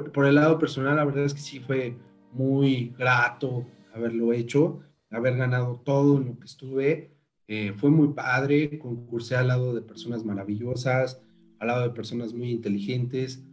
[0.01, 1.97] por, el lado personal, la verdad es que sí fue
[2.33, 7.11] muy grato haberlo hecho, haber ganado todo en lo que estuve.
[7.47, 11.21] Eh, fue muy padre, concursé al lado de personas maravillosas,
[11.59, 13.45] al lado de personas muy inteligentes.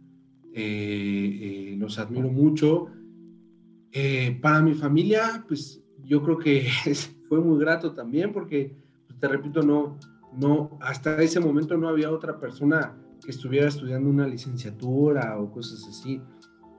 [0.54, 2.86] Eh, eh, los admiro mucho.
[4.40, 6.66] para mi familia, pues yo creo que
[7.28, 8.74] fue muy grato también porque,
[9.06, 9.98] pues, te repito, no,
[10.32, 15.86] no, hasta ese momento no había otra persona que estuviera estudiando una licenciatura o cosas
[15.88, 16.20] así.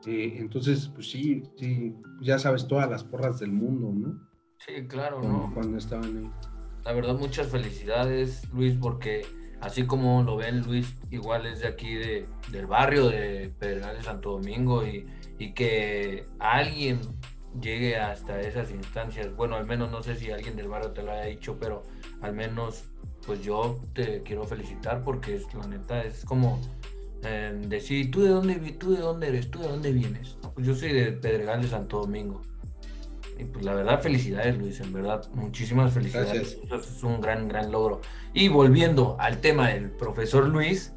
[0.06, 4.30] Eh, entonces, pues sí, sí, ya sabes todas las porras del mundo, ¿no?
[4.58, 5.52] Sí, claro, ¿no?
[5.54, 6.32] Cuando estaban ahí.
[6.84, 9.26] La verdad, muchas felicidades, Luis, porque
[9.60, 14.04] así como lo ven, Luis igual es de aquí, de, del barrio de Pedregal de
[14.04, 15.06] Santo Domingo, y,
[15.38, 17.00] y que alguien
[17.60, 19.36] llegue hasta esas instancias.
[19.36, 21.84] Bueno, al menos no sé si alguien del barrio te lo haya dicho, pero
[22.22, 22.91] al menos
[23.26, 26.60] pues yo te quiero felicitar porque es, la neta es como
[27.24, 29.52] eh, decir, ¿tú de, dónde, ¿tú de dónde eres?
[29.52, 30.38] ¿Tú de dónde vienes?
[30.54, 32.42] Pues yo soy de Pedregal de Santo Domingo.
[33.38, 36.60] Y pues la verdad, felicidades Luis, en verdad, muchísimas felicidades.
[36.64, 38.02] Eso es un gran, gran logro.
[38.34, 40.94] Y volviendo al tema del profesor Luis,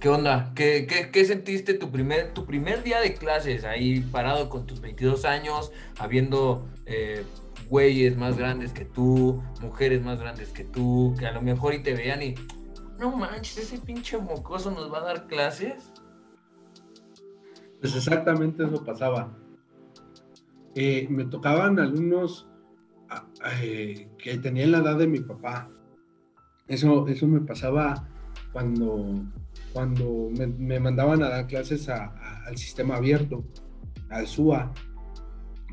[0.00, 0.52] ¿qué onda?
[0.54, 4.80] ¿Qué, qué, qué sentiste tu primer, tu primer día de clases ahí parado con tus
[4.80, 6.68] 22 años, habiendo...
[6.86, 7.24] Eh,
[7.68, 11.82] güeyes más grandes que tú, mujeres más grandes que tú, que a lo mejor y
[11.82, 12.34] te vean y,
[12.98, 15.92] no manches, ese pinche mocoso nos va a dar clases.
[17.80, 19.36] Pues exactamente eso pasaba.
[20.74, 22.48] Eh, me tocaban alumnos
[23.10, 23.26] ah,
[23.62, 25.70] eh, que tenían la edad de mi papá.
[26.66, 28.08] Eso, eso me pasaba
[28.52, 29.22] cuando,
[29.72, 33.44] cuando me, mandaban a dar clases al sistema abierto,
[34.08, 34.72] al SUA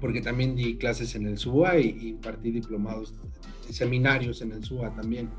[0.01, 3.13] porque también di clases en el SUA y, impartí diplomados,
[3.69, 5.29] seminarios en el SUA también.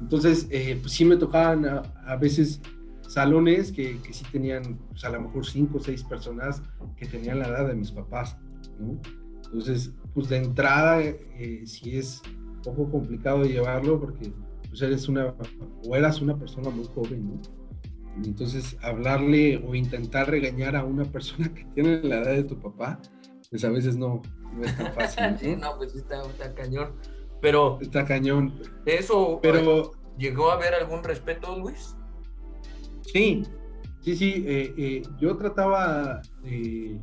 [0.00, 2.60] Entonces, eh, pues sí me tocaban a, veces
[3.08, 6.60] salones que, que, sí tenían, pues a lo mejor cinco o seis personas
[6.96, 8.36] que tenían la edad de mis papás,
[8.80, 9.00] ¿no?
[9.44, 14.32] Entonces, pues de entrada eh, sí es un poco complicado llevarlo porque
[14.68, 15.34] pues eres una,
[15.86, 17.40] o eras una persona muy joven, ¿no?
[18.24, 23.00] Entonces, hablarle o intentar regañar a una persona que tiene la edad de tu papá,
[23.52, 24.22] pues a veces no,
[24.64, 25.38] es tan fácil.
[25.38, 26.94] sí, no, pues está, está cañón.
[27.42, 27.78] Pero.
[27.82, 28.58] Está cañón.
[28.86, 29.38] Eso.
[29.42, 29.92] Pero.
[30.18, 31.94] ¿Llegó a haber algún respeto, Luis?
[33.02, 33.42] Sí,
[34.00, 34.44] sí, sí.
[34.46, 36.98] Eh, eh, yo trataba de,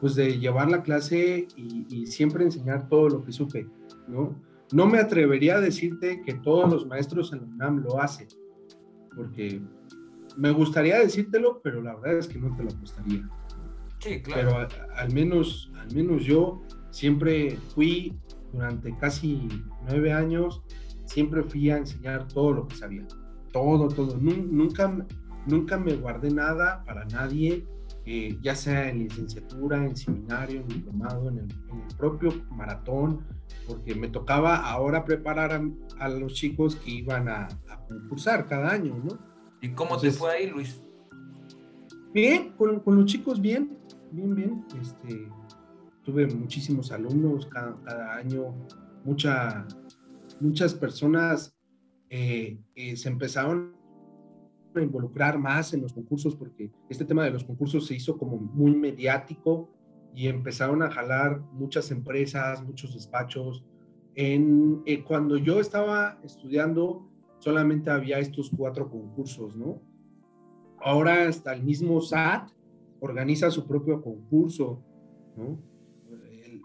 [0.00, 3.68] pues de llevar la clase y, siempre enseñar todo lo que supe,
[4.06, 4.40] ¿no?
[4.72, 8.28] No me atrevería a decirte que todos los maestros en la UNAM lo hacen,
[9.16, 9.62] porque
[10.36, 13.28] me gustaría decírtelo, pero la verdad es que no te lo gustaría.
[14.00, 14.66] Sí, claro.
[14.68, 18.16] Pero al menos, al menos yo siempre fui
[18.52, 19.48] durante casi
[19.88, 20.62] nueve años,
[21.04, 23.06] siempre fui a enseñar todo lo que sabía.
[23.52, 24.16] Todo, todo.
[24.16, 25.06] Nunca,
[25.46, 27.66] nunca me guardé nada para nadie,
[28.04, 31.48] eh, ya sea en licenciatura, en seminario, en diplomado, en el,
[31.96, 33.24] propio maratón,
[33.66, 35.60] porque me tocaba ahora preparar
[35.98, 37.48] a, los chicos que iban a,
[37.88, 39.18] concursar cada año, ¿no?
[39.60, 40.80] ¿Y cómo te fue ahí, Luis?
[42.12, 43.78] Bien, con, con los chicos bien
[44.12, 44.64] bien, bien.
[44.80, 45.30] Este,
[46.02, 48.54] tuve muchísimos alumnos cada, año,
[49.04, 49.66] mucha,
[50.40, 51.54] muchas personas
[52.10, 52.58] eh,
[52.96, 53.76] se empezaron
[54.74, 58.36] a involucrar más en los concursos porque este tema de los concursos se hizo como
[58.36, 59.70] muy mediático
[60.14, 63.64] y empezaron a jalar muchas empresas, muchos despachos.
[64.14, 69.80] En, eh, cuando yo estaba estudiando, solamente había estos cuatro concursos, ¿no?
[70.80, 72.50] Ahora hasta el mismo SAT
[73.00, 74.82] organiza su propio concurso,
[75.36, 75.58] ¿no?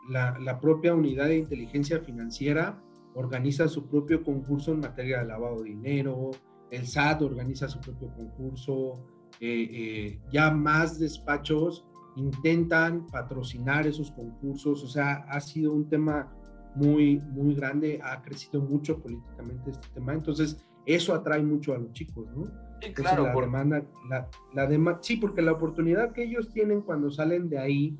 [0.09, 2.81] La, propia unidad de inteligencia financiera
[3.15, 6.31] organiza su propio concurso en materia de lavado de dinero,
[6.71, 9.05] el SAT organiza su propio concurso,
[9.39, 16.31] eh, eh, ya más despachos intentan patrocinar esos concursos, o sea, ha sido un tema
[16.75, 21.91] muy, muy grande, ha crecido mucho políticamente este tema, entonces eso atrae mucho a los
[21.93, 22.43] chicos, ¿no?
[22.83, 23.25] Sí, claro.
[23.25, 27.97] La demanda, la, la sí, porque la oportunidad que ellos tienen cuando salen de ahí,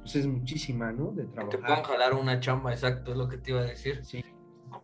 [0.00, 1.12] pues es muchísima, ¿no?
[1.12, 1.60] De trabajar.
[1.60, 4.04] Te puedan jalar una chamba, exacto, es lo que te iba a decir.
[4.04, 4.22] Sí,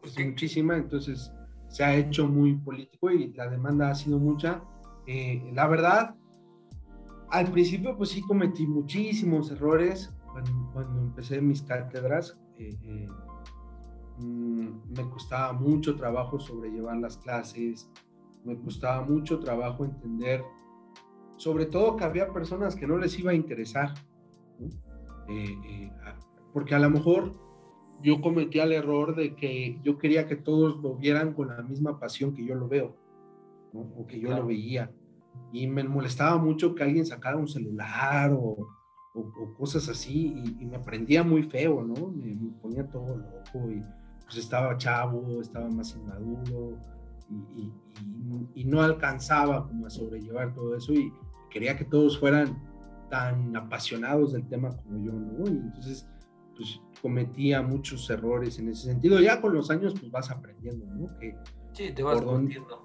[0.00, 1.32] pues muchísima, entonces
[1.68, 4.62] se ha hecho muy político y la demanda ha sido mucha.
[5.06, 6.16] eh, la verdad,
[7.30, 10.14] al principio pues sí cometí muchísimos errores
[10.72, 12.38] cuando, empecé mis cátedras.
[12.58, 13.08] Eh, eh,
[14.18, 17.90] mm, me costaba mucho trabajo sobrellevar las clases,
[18.46, 20.42] me costaba mucho trabajo entender,
[21.36, 23.92] sobre todo que había personas que no les iba a interesar,
[26.52, 27.32] porque a lo mejor
[28.02, 31.98] yo cometía el error de que yo quería que todos lo vieran con la misma
[31.98, 32.96] pasión que yo lo veo,
[33.72, 34.90] o que yo lo veía.
[35.52, 38.68] Y me molestaba mucho que alguien sacara un celular o,
[39.56, 42.08] cosas así, y, me prendía muy feo, ¿no?
[42.08, 43.82] Me, ponía todo loco y
[44.24, 46.78] pues estaba chavo, estaba más inmaduro
[47.30, 47.72] y, y,
[48.64, 51.12] no alcanzaba como a sobrellevar todo eso y
[51.50, 52.62] quería que todos fueran
[53.10, 55.46] tan apasionados del tema como yo, ¿no?
[55.46, 56.08] Y entonces,
[56.56, 59.20] pues cometía muchos errores en ese sentido.
[59.20, 61.18] Ya con los años, pues vas aprendiendo, ¿no?
[61.18, 61.36] Que,
[61.72, 62.82] sí, te vas aprendiendo.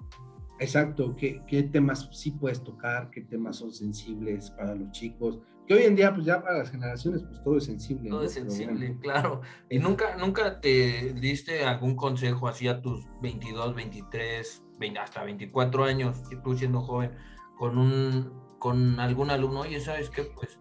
[0.60, 5.40] Exacto, ¿qué, qué temas sí puedes tocar, qué temas son sensibles para los chicos.
[5.66, 8.10] Que hoy en día, pues ya para las generaciones, pues todo es sensible.
[8.10, 9.40] Todo es sensible, claro.
[9.70, 14.62] ¿Y nunca, nunca te diste algún consejo así a tus 22, 23,
[15.00, 17.16] hasta 24 años, tú siendo joven,
[17.56, 19.60] con, un, con algún alumno?
[19.60, 20.24] Oye, ¿sabes qué?
[20.24, 20.58] Pues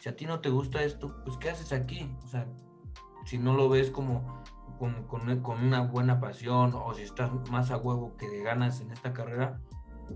[0.00, 2.08] si a ti no te gusta esto, pues ¿qué haces aquí?
[2.24, 2.46] O sea,
[3.24, 4.42] si no lo ves como
[4.78, 5.04] con,
[5.42, 9.12] con, una buena pasión o si estás más a huevo que de ganas en esta
[9.12, 9.60] carrera,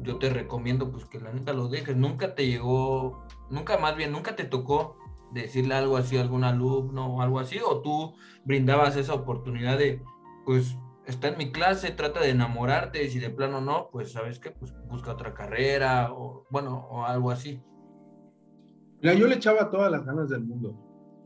[0.03, 1.97] yo te recomiendo pues que la neta lo dejes.
[1.97, 4.97] Nunca te llegó, nunca más bien, nunca te tocó
[5.33, 10.03] decirle algo así a algún alumno o algo así, o tú brindabas esa oportunidad de,
[10.45, 14.51] pues, está en mi clase, trata de enamorarte, si de plano no, pues, ¿sabes qué?
[14.51, 17.63] Pues busca otra carrera o, bueno, o algo así.
[19.03, 20.77] Mira, yo le echaba todas las ganas del mundo.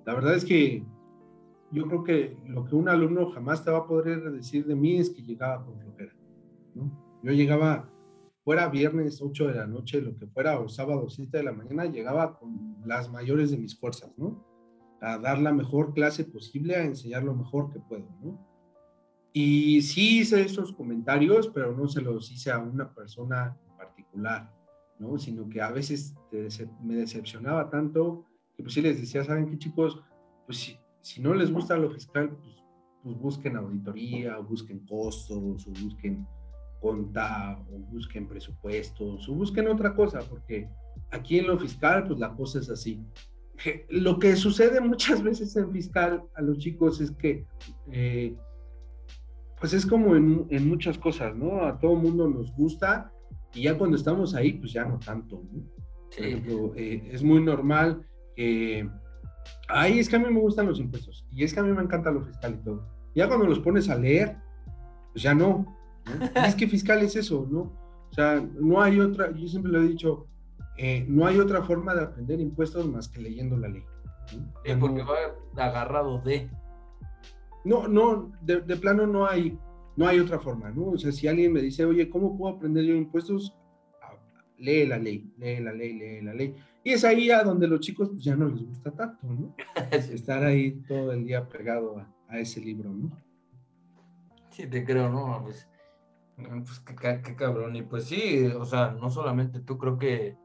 [0.06, 0.84] La verdad es que
[1.72, 4.98] yo creo que lo que un alumno jamás te va a poder decir de mí
[4.98, 6.14] es que llegaba con flojera.
[6.74, 7.18] ¿no?
[7.22, 7.90] Yo llegaba,
[8.44, 11.86] fuera viernes 8 de la noche, lo que fuera, o sábado 7 de la mañana,
[11.86, 14.44] llegaba con las mayores de mis fuerzas, ¿no?
[15.00, 18.53] A dar la mejor clase posible, a enseñar lo mejor que puedo, ¿no?
[19.36, 24.50] Y sí hice esos comentarios, pero no se los hice a una persona en particular,
[25.00, 25.18] ¿no?
[25.18, 26.14] Sino que a veces
[26.80, 28.24] me decepcionaba tanto
[28.56, 30.00] que pues sí les decía, ¿saben qué chicos?
[30.46, 32.64] Pues si no les gusta lo fiscal, pues,
[33.02, 36.26] pues, busquen auditoría, o busquen costos, o busquen
[36.80, 40.68] conta, o busquen presupuestos, o busquen otra cosa, porque
[41.10, 43.04] aquí en lo fiscal, pues la cosa es así.
[43.88, 47.46] Lo que sucede muchas veces en fiscal a los chicos es que,
[47.90, 48.36] eh,
[49.64, 51.64] pues es como en, en, muchas cosas, ¿no?
[51.64, 53.10] A todo mundo nos gusta
[53.54, 55.62] y ya cuando estamos ahí, pues ya no tanto, ¿no?
[56.14, 58.86] Por ejemplo, eh, es muy normal que
[59.66, 61.80] Ay, es que a mí me gustan los impuestos y es que a mí me
[61.80, 62.86] encanta lo fiscal y todo.
[63.14, 64.36] Ya cuando los pones a leer,
[65.14, 65.64] pues ya no.
[66.46, 67.60] es que fiscal es eso, ¿no?
[68.10, 70.26] O sea, no hay otra, yo siempre lo he dicho,
[70.76, 73.84] eh, no hay otra forma de aprender impuestos más que leyendo la ley.
[74.78, 76.50] porque va agarrado de.
[77.64, 79.58] No, no, de, de, plano no hay,
[79.96, 80.90] no hay otra forma, ¿no?
[80.90, 83.56] O sea, si alguien me dice, oye, ¿cómo puedo aprender yo impuestos?
[84.02, 84.14] Ah,
[84.58, 86.54] lee la ley, lee la ley, lee la ley.
[86.84, 89.54] Y es ahí a donde los chicos pues, ya no les gusta tanto, ¿no?
[89.90, 91.98] Estar ahí todo el día pegado
[92.28, 93.16] a, ese libro, ¿no?
[94.50, 95.40] Sí, te creo, ¿no?
[95.42, 95.66] Pues,
[96.36, 97.76] pues qué, cabrón.
[97.76, 100.36] Y pues sí, o sea, no solamente tú, creo que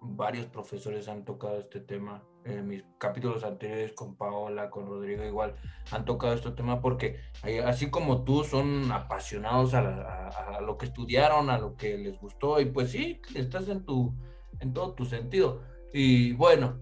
[0.00, 2.22] varios profesores han tocado este tema.
[2.44, 5.54] En mis capítulos anteriores con Paola, con Rodrigo, igual
[5.90, 7.20] han tocado este tema porque
[7.64, 12.66] así como tú son apasionados a, lo que estudiaron, a lo que les gustó, y
[12.66, 14.14] pues sí, estás en tu,
[14.60, 15.62] en todo tu sentido.
[15.92, 16.80] Y bueno,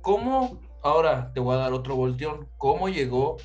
[0.00, 3.36] ¿cómo, ahora te voy a dar otro volteón, cómo llegó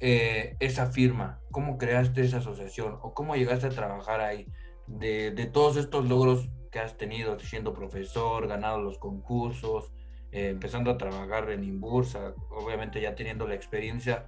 [0.00, 1.40] eh, esa firma?
[1.50, 2.98] ¿Cómo creaste esa asociación?
[3.02, 4.46] ¿O cómo llegaste a trabajar ahí?
[4.86, 9.92] De, todos estos logros que has tenido siendo profesor, ganado los concursos,
[10.32, 14.26] eh, empezando a trabajar en Inbursa, obviamente ya teniendo la experiencia,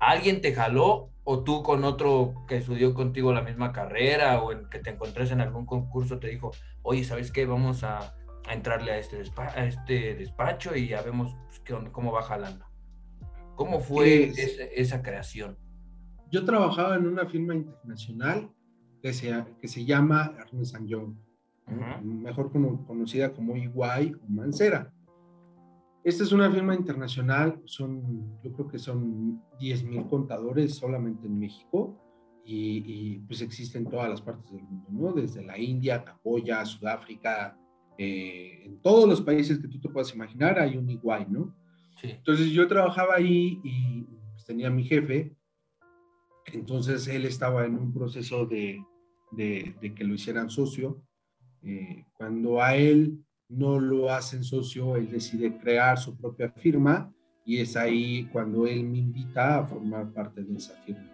[0.00, 4.68] ¿alguien te jaló o tú con otro que estudió contigo la misma carrera o en
[4.70, 7.46] que te encontrés en algún concurso te dijo, oye, ¿sabes qué?
[7.46, 8.14] Vamos a,
[8.48, 11.62] a entrarle a este, a este despacho y ya vemos pues,
[11.92, 12.64] cómo va jalando.
[13.56, 14.32] ¿Cómo fue
[14.76, 15.58] esa, creación?
[16.30, 18.50] Yo trabajaba en una firma internacional
[19.02, 21.16] que se, que se llama Ernest Young,
[22.02, 24.92] mejor conocida como Iguay o Mancera.
[26.06, 32.00] Esta es una firma internacional, son, yo creo que son 10.000 contadores solamente en México
[32.44, 35.12] y, y, pues existen en todas las partes del mundo, ¿no?
[35.12, 37.58] Desde la India, Camboya, Sudáfrica,
[37.98, 41.52] eh, en todos los países que tú te puedas imaginar hay un igual, ¿no?
[42.00, 42.10] Sí.
[42.10, 45.34] Entonces yo trabajaba ahí y pues, tenía mi jefe,
[46.52, 48.80] entonces él estaba en un proceso de,
[49.32, 51.02] de, que lo hicieran socio
[51.62, 57.12] Eh, cuando a él no lo hacen socio, él decide crear su propia firma
[57.44, 61.08] y es ahí cuando él me invita a formar parte de esa firma,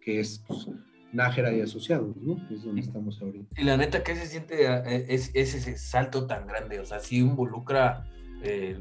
[0.00, 0.68] que es pues,
[1.12, 2.36] Nájera y Asociados, ¿no?
[2.48, 3.60] Que es donde estamos ahorita.
[3.60, 6.80] Y la neta, ¿qué se siente eh, es, ese salto tan grande?
[6.80, 8.08] O sea, sí involucra
[8.42, 8.80] eh,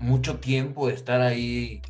[0.00, 1.82] mucho tiempo de estar ahí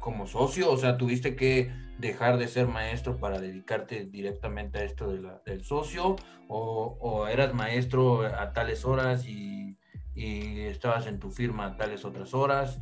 [0.00, 1.70] como socio, o sea, tuviste que
[2.00, 6.16] dejar de ser maestro para dedicarte directamente a esto de la, del socio,
[6.48, 9.76] o, o, eras maestro a tales horas y,
[10.14, 12.80] y, estabas en tu firma a tales otras horas,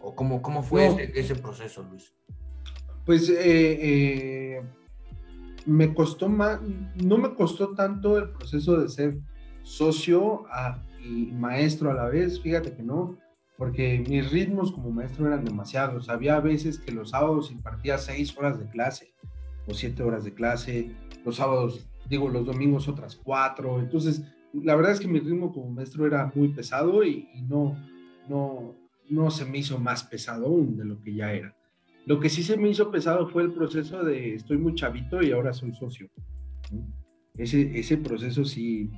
[0.00, 0.98] o cómo, cómo fue No.
[0.98, 2.14] ese, ese proceso, Luis.
[3.04, 4.62] Pues eh, eh,
[5.66, 6.60] me costó más,
[6.94, 9.18] no me costó tanto el proceso de ser
[9.62, 13.16] socio a- y maestro a la vez, fíjate que no,
[13.60, 16.08] porque mis ritmos como maestro eran demasiados.
[16.08, 19.12] Había veces que los sábados impartía seis horas de clase
[19.68, 20.92] o siete horas de clase,
[21.26, 23.78] los sábados, digo, los domingos otras cuatro.
[23.78, 24.22] Entonces,
[24.54, 27.76] la verdad es que mi ritmo como maestro era muy pesado y, y no,
[28.30, 28.76] no,
[29.10, 31.54] no se me hizo más pesado aún de lo que ya era.
[32.06, 35.32] Lo que sí se me hizo pesado fue el proceso de estoy muy chavito y
[35.32, 36.08] ahora soy socio.
[37.36, 38.90] Ese, ese proceso sí,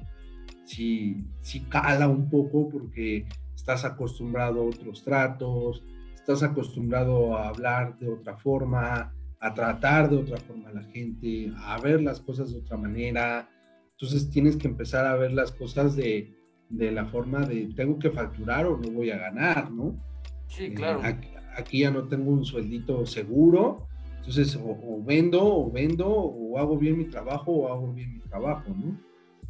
[0.67, 3.27] sí, sí cala un poco porque
[3.63, 5.85] estás acostumbrado a otros tratos,
[6.15, 11.53] estás acostumbrado a hablar de otra forma, a tratar de otra forma a la gente,
[11.59, 13.49] a ver las cosas de otra manera.
[13.93, 16.35] Entonces tienes que empezar a ver las cosas de,
[16.71, 19.95] de la forma de tengo que facturar o no voy a ganar, ¿no?
[20.49, 21.01] Sí, Eh, claro.
[21.05, 23.87] Aquí, aquí ya no tengo un sueldito seguro,
[24.17, 28.21] entonces o, o vendo o vendo o hago bien mi trabajo o hago bien mi
[28.23, 28.99] trabajo, ¿no?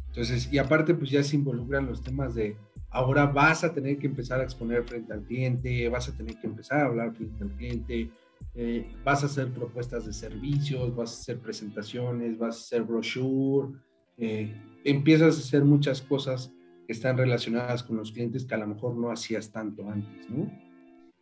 [0.09, 2.55] Entonces, y aparte pues ya se involucran los temas de
[2.93, 6.47] ahora vas a tener que empezar a exponer frente al cliente, vas a tener que
[6.47, 8.11] empezar a hablar frente al cliente,
[8.55, 13.77] eh, vas a hacer propuestas de servicios, vas a hacer presentaciones, vas a hacer brochure,
[14.17, 16.53] eh, empiezas a hacer muchas cosas
[16.85, 20.49] que están relacionadas con los clientes que a lo mejor no hacías tanto antes, ¿no?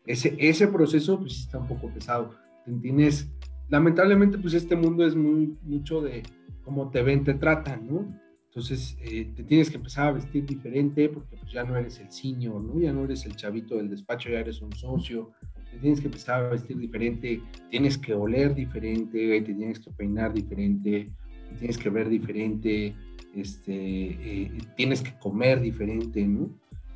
[0.05, 2.35] ese, ese proceso pues está un poco pesado.
[2.81, 3.31] Tienes,
[3.69, 6.23] lamentablemente pues este mundo es muy mucho de
[6.63, 8.19] cómo te ven, te tratan, ¿no?
[8.51, 12.11] Entonces eh, te tienes que empezar a vestir diferente porque pues ya no eres el
[12.11, 12.81] senior, ¿no?
[12.81, 15.31] Ya no eres el chavito del despacho, ya eres un socio.
[15.71, 20.33] Te tienes que empezar a vestir diferente, tienes que oler diferente, te tienes que peinar
[20.33, 21.09] diferente,
[21.49, 22.93] te tienes que ver diferente,
[23.33, 26.49] este, eh, tienes que comer diferente, ¿no?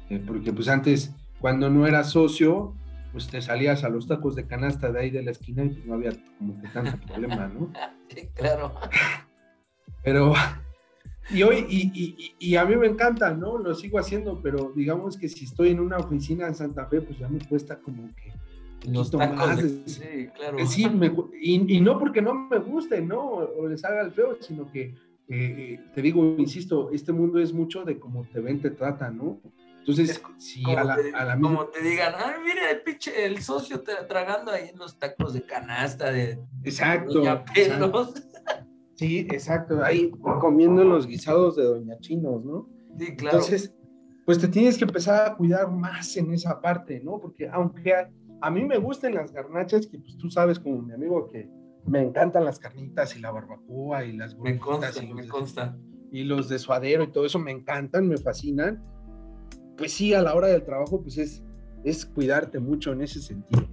[0.10, 2.74] Eh, porque pues antes, cuando no eras socio,
[3.14, 5.86] pues te salías a los tacos de canasta de ahí de la esquina y pues
[5.86, 7.72] no había como que tanto problema, ¿no?
[8.10, 8.76] Sí, claro.
[10.04, 10.34] Pero,
[11.30, 13.58] y hoy, y, y, y, a mí me encanta, ¿no?
[13.58, 17.18] Lo sigo haciendo, pero digamos que si estoy en una oficina en Santa Fe, pues
[17.20, 18.34] ya me cuesta como que...
[18.92, 20.60] Los tacos de- de- Sí, claro.
[20.60, 21.12] Eh, Sí, me
[21.42, 23.20] y, y no porque no me guste, ¿no?
[23.22, 24.94] O les haga el feo, sino que,
[25.28, 29.42] eh, te digo, insisto, este mundo es mucho de cómo te ven, te tratan, ¿no?
[29.80, 31.50] Entonces, Es si como, a la, te, a la misma...
[31.58, 35.34] como te digan, ay, mira el pinche, el socio tra- tragando ahí en los tacos
[35.34, 37.22] de canasta de Exacto.
[37.54, 38.14] Pelos.
[38.96, 39.84] Sí, exacto.
[39.84, 42.70] Ahí comiendo los guisados de Doña Chinos, ¿no?
[42.98, 43.38] Sí, claro.
[43.38, 43.76] Entonces,
[44.26, 47.20] pues te tienes que empezar a cuidar más en esa parte, ¿no?
[47.20, 48.10] Porque aunque a,
[48.42, 51.50] a mí me gusten las garnachas, que pues tú sabes como mi amigo que
[51.86, 55.78] me encantan las carnitas y la barbacoa y las me consta, y, los me consta.
[56.12, 58.84] y los de suadero y todo eso me encantan, me fascinan.
[59.78, 61.44] Pues sí, a la hora del trabajo, pues es,
[61.84, 63.68] es cuidarte mucho en ese sentido.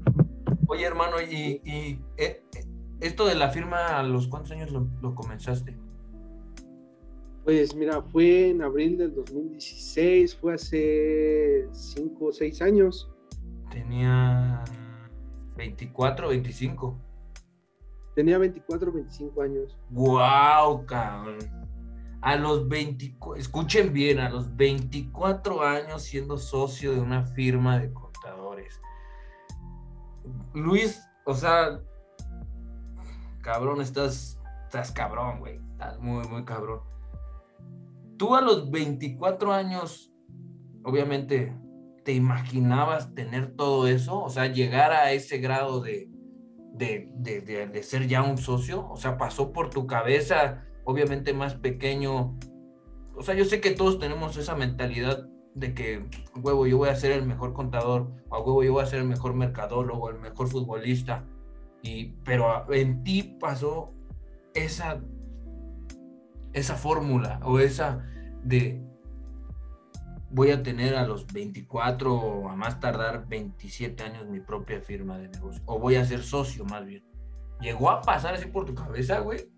[0.67, 2.43] Oye, hermano, y, y, eh,
[3.03, 5.77] esto de la firma, ¿a los cuántos años lo, lo comenzaste?
[7.45, 13.11] Pues mira, fue en abril del 2016, fue hace 5 o 6 años.
[13.71, 14.63] Tenía
[15.57, 16.97] 24, 25.
[18.15, 19.79] Tenía 24, 25 años.
[19.91, 21.39] ¡Wow, cabrón!
[22.21, 27.93] A los 24, escuchen bien, a los 24 años siendo socio de una firma de
[27.93, 28.81] contadores.
[30.55, 31.81] Luis, o sea,
[33.43, 35.61] cabrón, estás, estás cabrón, güey.
[35.73, 36.81] Estás muy, muy cabrón.
[38.17, 40.13] Tú a los 24 años,
[40.85, 41.55] obviamente,
[42.05, 44.23] ¿te imaginabas tener todo eso?
[44.23, 46.09] O sea, llegar a ese grado de,
[46.73, 48.89] de, de, de, de ser ya un socio.
[48.89, 52.39] O sea, pasó por tu cabeza, obviamente más pequeño.
[53.15, 56.07] O sea, yo sé que todos tenemos esa mentalidad de que,
[56.41, 59.07] huevo, yo voy a ser el mejor contador, o huevo, yo voy a ser el
[59.07, 61.25] mejor mercadólogo, el mejor futbolista.
[61.83, 63.93] Y, pero en ti pasó
[64.55, 65.01] esa,
[66.53, 68.07] esa fórmula o esa
[68.45, 68.81] de
[70.33, 75.19] voy a tener a los 24 o a más tardar 27 años mi propia firma
[75.19, 75.63] de negocio.
[75.67, 77.05] O voy a ser socio más bien.
[77.61, 79.49] ¿Llegó a pasar así por tu cabeza, güey?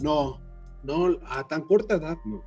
[0.00, 0.40] No,
[0.84, 2.42] no, a tan corta edad, no.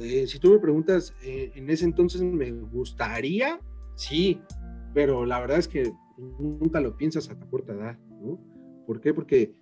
[0.00, 3.60] Eh, si tú me preguntas, eh, en ese entonces me gustaría,
[3.94, 4.40] sí,
[4.94, 5.92] pero la verdad es que
[6.38, 8.38] nunca lo piensas a tan corta edad, ¿no?
[8.86, 9.14] ¿Por qué?
[9.14, 9.54] Porque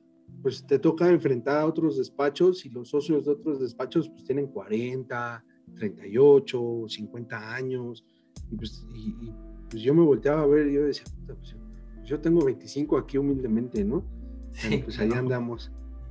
[0.43, 4.49] pues te toca enfrentar a otros despachos y los socios de otros despachos pues tienen
[4.49, 5.45] 40,
[5.75, 8.05] 38, 50 años,
[8.51, 9.33] y pues, y,
[9.71, 11.57] pues yo me volteaba a ver y yo decía, pues,
[12.05, 14.05] yo tengo 25 aquí humildemente, ¿no?
[14.53, 15.71] Sí, pues ahí andamos.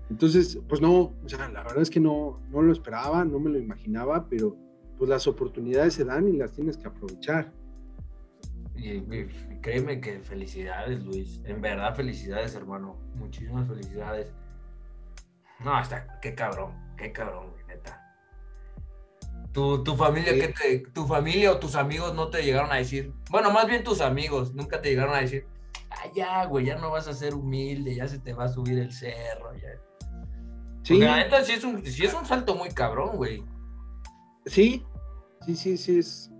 [0.10, 3.50] Entonces, pues no, o sea, la verdad es que no, no lo esperaba, no me
[3.50, 4.56] lo imaginaba, pero
[4.98, 7.54] pues las oportunidades se dan y las tienes que aprovechar.
[8.78, 9.02] Y,
[9.62, 11.42] créeme que felicidades, Luis.
[11.46, 12.98] En verdad, felicidades, hermano.
[13.16, 14.32] Muchísimas felicidades.
[15.60, 18.04] No, hasta qué cabrón, qué cabrón, neta.
[19.52, 23.12] Tu, tu familia, ¿qué te, tu familia o tus amigos no te llegaron a decir,
[23.32, 25.48] bueno, más bien tus amigos, nunca te llegaron a decir,
[25.90, 28.78] ah, ya, güey, ya no vas a ser humilde, ya se te va a subir
[28.78, 29.70] el cerro, ya.
[30.84, 31.00] Sí.
[31.00, 33.44] la neta sí es un, sí es un salto muy cabrón, güey.
[34.46, 34.86] Sí,
[35.46, 36.32] sí, sí, sí es,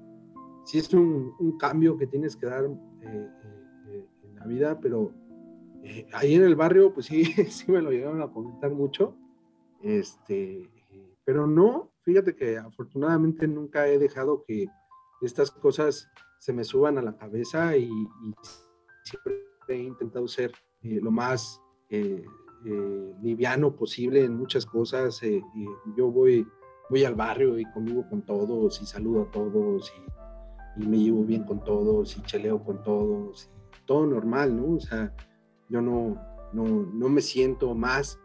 [0.68, 2.70] sí es un, un cambio que tienes que dar eh,
[3.04, 3.30] eh,
[3.88, 5.14] eh, en la vida, pero
[6.12, 9.16] ahí en el barrio, pues sí, sí me lo llegaron a comentar mucho.
[9.82, 10.70] Este,
[11.24, 14.68] pero no, fíjate que afortunadamente nunca he dejado que
[15.22, 16.10] estas cosas
[16.40, 18.34] se me suban a la cabeza y, y
[19.04, 20.52] siempre he intentado ser
[20.82, 21.62] lo más
[22.66, 25.24] eh, liviano posible en muchas cosas.
[25.24, 25.42] Eh,
[25.96, 26.46] yo voy,
[26.90, 30.27] voy al barrio y convivo con todos y saludo a todos y,
[30.78, 33.50] me llevo bien con todos y cheleo con todos.
[33.82, 34.76] Y todo normal, ¿no?
[34.76, 35.14] O sea,
[35.70, 36.18] yo no,
[36.54, 38.20] no, no me siento más.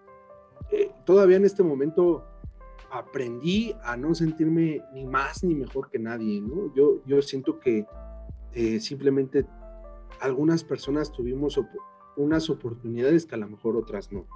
[0.71, 2.25] Eh, todavía en este momento
[2.91, 6.75] aprendí a no sentirme ni más ni mejor que nadie, ¿no?
[6.75, 7.87] Yo, yo siento que
[8.81, 9.47] simplemente
[10.21, 11.59] algunas personas tuvimos
[12.17, 14.27] unas oportunidades que a lo mejor otras no.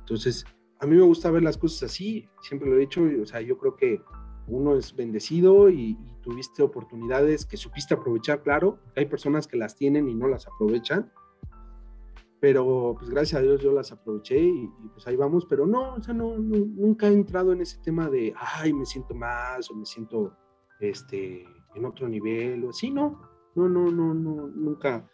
[0.00, 0.44] Entonces,
[0.78, 3.58] a mí me gusta ver las cosas así, siempre lo he dicho, o sea, yo
[3.58, 4.02] creo que
[4.50, 10.06] uno es bendecido y, tuviste oportunidades que supiste aprovechar, claro, hay personas que las tienen
[10.06, 11.10] y no las aprovechan,
[12.40, 16.02] pero pues gracias a Dios yo las aproveché y, pues ahí vamos, pero no, o
[16.02, 19.86] sea, no, nunca he entrado en ese tema de, ay, me siento más o me
[19.86, 20.36] siento
[20.80, 21.44] este,
[21.74, 23.20] en otro nivel o así, no,
[23.54, 25.08] no, no, no, no, nunca,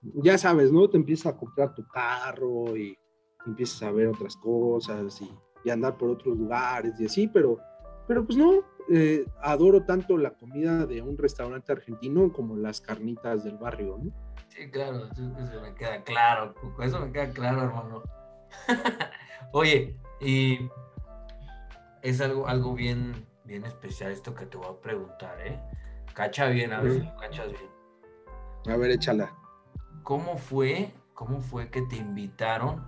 [0.00, 0.88] ya sabes, ¿no?
[0.88, 2.96] Te empiezas a comprar tu carro y
[3.46, 5.30] empiezas a ver otras cosas y,
[5.70, 7.56] andar por otros lugares y así, pero,
[8.08, 8.64] pero pues no,
[8.94, 14.12] eh, adoro tanto la comida de un restaurante argentino como las carnitas del barrio, ¿no?
[14.48, 18.02] Sí, claro, eso me queda claro, eso me queda claro, hermano.
[19.52, 20.68] Oye, y
[22.02, 25.58] es algo, algo bien, bien especial esto que te voy a preguntar, ¿eh?
[26.12, 27.70] Cacha bien, a ver si lo cachas bien.
[28.66, 29.32] A ver, échala.
[30.02, 32.84] ¿Cómo fue, cómo fue que te invitaron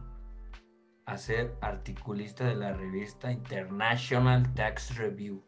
[1.06, 5.42] a ser articulista de la revista International Tax Review?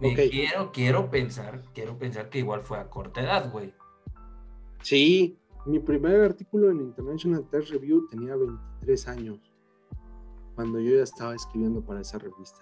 [0.00, 3.74] Quiero, quiero pensar, quiero pensar que igual fue a corta edad, güey.
[4.82, 9.38] Sí, mi primer artículo en International Tax Review tenía 23 años,
[10.54, 12.60] cuando yo ya estaba escribiendo para esa revista.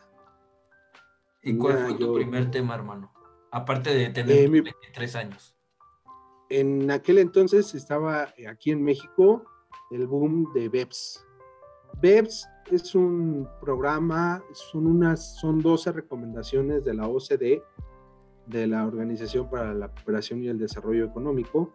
[1.42, 3.12] ¿Y cuál fue tu primer tema, hermano?
[3.50, 5.58] Aparte de tener 23 eh, años
[6.48, 9.44] en aquel entonces estaba aquí en México
[9.90, 11.24] el boom de BEPS.
[12.00, 17.62] BEPS es un programa, son unas, son 12 recomendaciones de la OCDE,
[18.46, 21.72] de la Organización para la Cooperación y el Desarrollo Económico.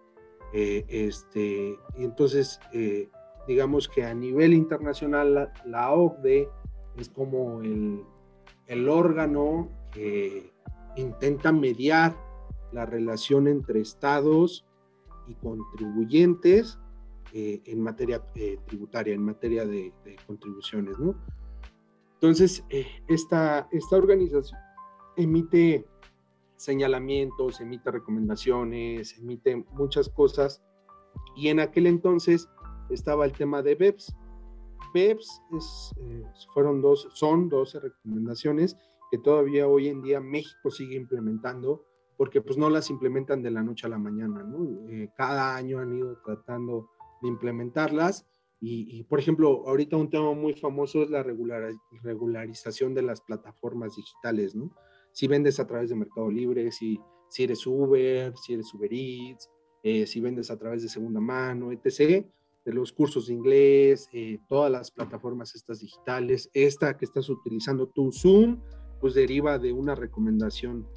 [0.54, 3.10] Eh, este, y entonces, eh,
[3.48, 6.50] digamos que a nivel internacional, la, la OCDE
[6.98, 8.04] es como el,
[8.68, 10.52] el órgano que
[10.96, 12.16] intenta mediar
[12.72, 14.66] la relación entre estados
[15.28, 16.80] y contribuyentes
[17.36, 19.92] eh, en materia eh, tributaria, en materia de,
[20.28, 21.16] contribuciones, ¿no?
[22.14, 24.60] Entonces, eh, esta, esta organización
[25.18, 25.86] emite
[26.56, 30.64] señalamientos, emite recomendaciones, emite muchas cosas,
[31.36, 32.48] y en aquel entonces
[32.92, 34.16] estaba el tema de BEPS.
[34.94, 35.92] BEPS es,
[36.54, 38.78] fueron dos, son 12 recomendaciones
[39.10, 41.84] que todavía hoy en día México sigue implementando
[42.18, 44.88] porque pues no las implementan de la noche a la mañana, ¿no?
[44.90, 46.90] Eh, cada año han ido tratando
[47.24, 48.28] de implementarlas
[48.66, 54.56] y, por ejemplo, ahorita un tema muy famoso es la regularización de las plataformas digitales,
[54.56, 54.72] ¿no?
[55.12, 56.98] Si vendes a través de Mercado Libre, si,
[57.28, 59.50] si eres Uber, si eres Uber Eats,
[59.84, 62.26] eh, si vendes a través de segunda mano, etc.,
[62.64, 67.88] de los cursos de inglés, eh, todas las plataformas estas digitales, esta que estás utilizando
[67.88, 68.62] tu Zoom,
[69.02, 70.88] pues deriva de una recomendación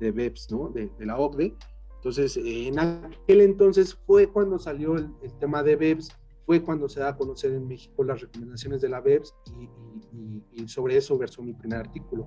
[0.00, 0.70] de BEPS, ¿no?
[0.70, 1.54] De, la OCDE.
[1.98, 7.10] Entonces, en aquel entonces fue cuando salió el, tema de BEPS, fue cuando se da
[7.10, 11.52] a conocer en México las recomendaciones de la BEPS y, y, sobre eso versó mi
[11.52, 12.24] primer artículo.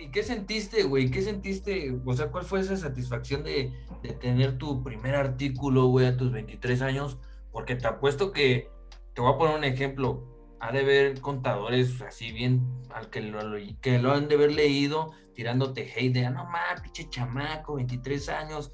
[0.00, 1.10] ¿Y qué sentiste, güey?
[1.10, 1.96] ¿Qué sentiste?
[2.04, 6.30] O sea, ¿cuál fue esa satisfacción de, de tener tu primer artículo, güey, a tus
[6.30, 7.18] 23 años?
[7.50, 8.70] Porque te apuesto que,
[9.14, 10.24] te voy a poner un ejemplo,
[10.60, 13.40] ha de haber contadores así bien, al que lo,
[13.80, 18.28] que lo han de haber leído, tirándote hate de, ah, no más, pinche chamaco, 23
[18.28, 18.72] años,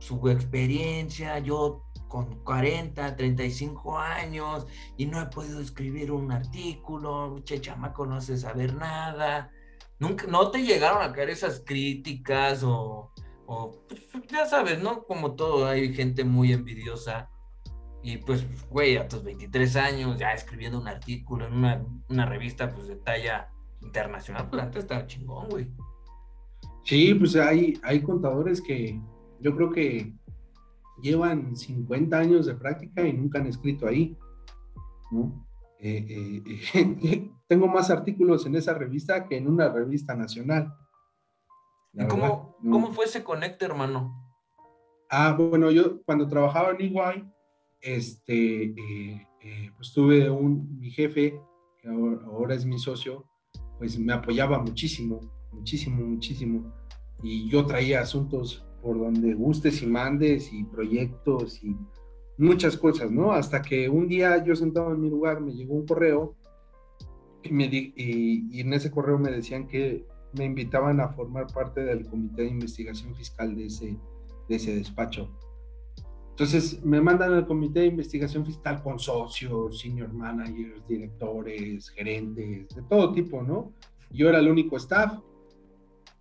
[0.00, 7.60] su experiencia, yo con 40, 35 años y no he podido escribir un artículo, pinche
[7.60, 9.52] chamaco no sé saber nada.
[10.00, 13.12] Nunca, no te llegaron a caer esas críticas o,
[13.46, 15.04] o pues, ya sabes, ¿no?
[15.04, 17.30] Como todo, hay gente muy envidiosa
[18.02, 22.70] y pues, güey, a tus 23 años ya escribiendo un artículo en una, una revista
[22.70, 23.50] pues de talla
[23.82, 25.68] internacional, pues antes estaba chingón, güey.
[26.84, 28.98] Sí, pues hay, hay contadores que
[29.40, 30.14] yo creo que
[31.02, 34.16] llevan 50 años de práctica y nunca han escrito ahí,
[35.10, 35.46] ¿no?
[35.78, 36.42] Eh,
[36.74, 40.74] eh, tengo más artículos en esa revista que en una revista nacional.
[41.92, 44.14] ¿Y cómo, cómo fue ese conecte, hermano?
[45.10, 47.28] Ah, bueno, yo cuando trabajaba en Iguay,
[47.80, 48.74] este,
[49.42, 51.40] eh, pues tuve un, mi jefe,
[51.80, 53.26] que ahora, es mi socio,
[53.78, 55.20] pues me apoyaba muchísimo,
[55.50, 56.72] muchísimo, muchísimo.
[57.22, 61.76] Y yo traía asuntos por donde gustes y mandes y proyectos y
[62.38, 63.32] muchas cosas, ¿no?
[63.32, 66.36] Hasta que un día yo sentado en mi lugar me llegó un correo
[67.42, 72.06] y, me y, en ese correo me decían que me invitaban a formar parte del
[72.08, 73.98] comité de investigación fiscal de ese,
[74.48, 75.28] de ese despacho.
[76.30, 82.82] Entonces me mandan al comité de investigación fiscal con socios, senior managers, directores, gerentes, de
[82.88, 83.74] todo tipo, ¿no?
[84.10, 85.18] Yo era el único staff.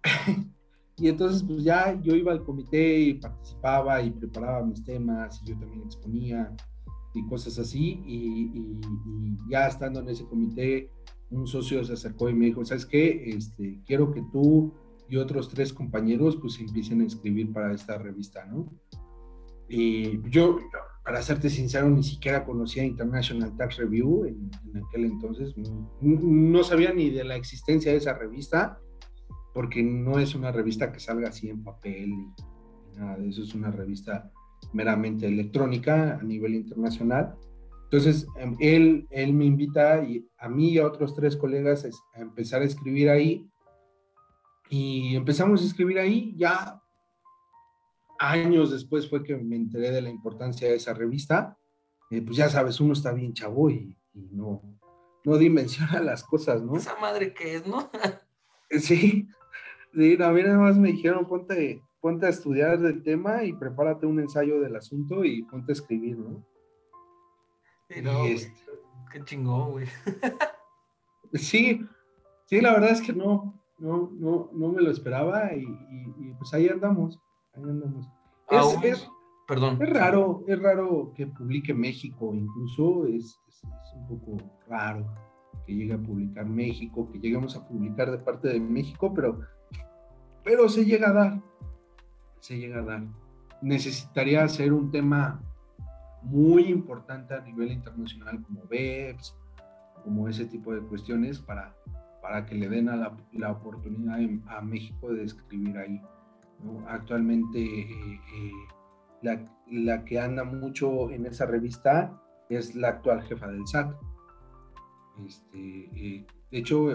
[1.00, 5.50] y entonces pues ya yo iba al comité y participaba y preparaba mis temas y
[5.50, 6.56] yo también exponía
[7.14, 8.02] y cosas así.
[8.06, 8.80] Y,
[9.50, 10.92] ya estando en ese comité,
[11.32, 13.32] un socio se acercó y me dijo, ¿sabes qué?
[13.32, 14.74] Este, quiero que tú
[15.08, 18.70] y otros tres compañeros pues empiecen a escribir para esta revista, ¿no?
[19.68, 20.60] Y yo,
[21.04, 24.52] para serte sincero, ni siquiera conocía International Tax Review en,
[24.84, 25.54] aquel entonces.
[26.02, 28.80] No, sabía ni de la existencia de esa revista,
[29.60, 33.44] porque no es una revista que salga así en papel y, nada de eso.
[33.44, 34.32] Es una revista
[34.72, 37.36] meramente electrónica a nivel internacional.
[37.84, 42.22] Entonces, em, él, él me invita y a mí y a otros tres colegas a
[42.22, 43.50] empezar a escribir ahí.
[44.70, 46.82] Y empezamos a escribir ahí ya
[48.18, 51.58] años después fue que me enteré de la importancia de esa revista.
[52.12, 54.62] Eh, pues ya sabes, uno está bien chavo y, no,
[55.26, 56.78] no dimensiona las cosas, ¿no?
[56.78, 57.92] Esa madre que es, ¿no?
[58.70, 59.28] sí,
[59.94, 64.06] sí, a mí nada más me dijeron, ponte, ponte a estudiar del tema y prepárate
[64.06, 66.44] un ensayo del asunto y ponte a escribir, ¿no?
[67.90, 68.54] Este
[69.12, 69.88] qué chingón, güey.
[71.34, 71.82] sí,
[72.46, 76.54] sí, la verdad es que no, no, no, no me lo esperaba y, y pues
[76.54, 77.20] ahí andamos.
[78.84, 79.10] Es,
[79.48, 79.80] Perdón.
[79.82, 83.40] Es raro, es raro que publique México, incluso es,
[83.96, 84.38] un poco
[84.68, 85.06] raro
[85.66, 89.40] que llegue a publicar México, que lleguemos a publicar de parte de México, pero,
[90.50, 91.42] pero se llega a dar,
[92.40, 93.04] se llega a dar.
[93.62, 95.44] Necesitaría ser un tema
[96.24, 99.38] muy importante a nivel internacional como BEPS,
[100.04, 101.76] como ese tipo de cuestiones para,
[102.24, 106.02] para que le den a la, la oportunidad a México de escribir ahí.
[106.88, 108.52] Actualmente eh, eh,
[109.22, 112.20] la, la, que anda mucho en esa revista
[112.50, 113.96] es la actual jefa del SAT.
[115.28, 115.60] Este,
[115.94, 116.92] eh, de hecho,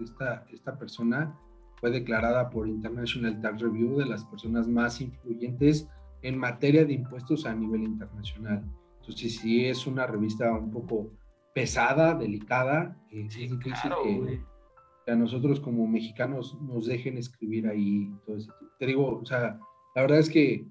[0.00, 1.36] esta, esta persona
[1.84, 5.86] fue declarada por International Tax Review de las personas más influyentes
[6.22, 8.64] en materia de impuestos a nivel internacional.
[9.00, 11.10] Entonces, sí es una revista un poco
[11.54, 18.50] pesada, delicada, es difícil que, a nosotros como mexicanos nos dejen escribir ahí todo ese
[18.78, 19.60] Te digo, o sea,
[19.94, 20.66] la verdad es que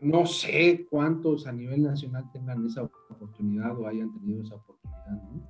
[0.00, 5.46] no sé cuántos a nivel nacional tengan esa oportunidad o hayan tenido esa oportunidad, ¿no?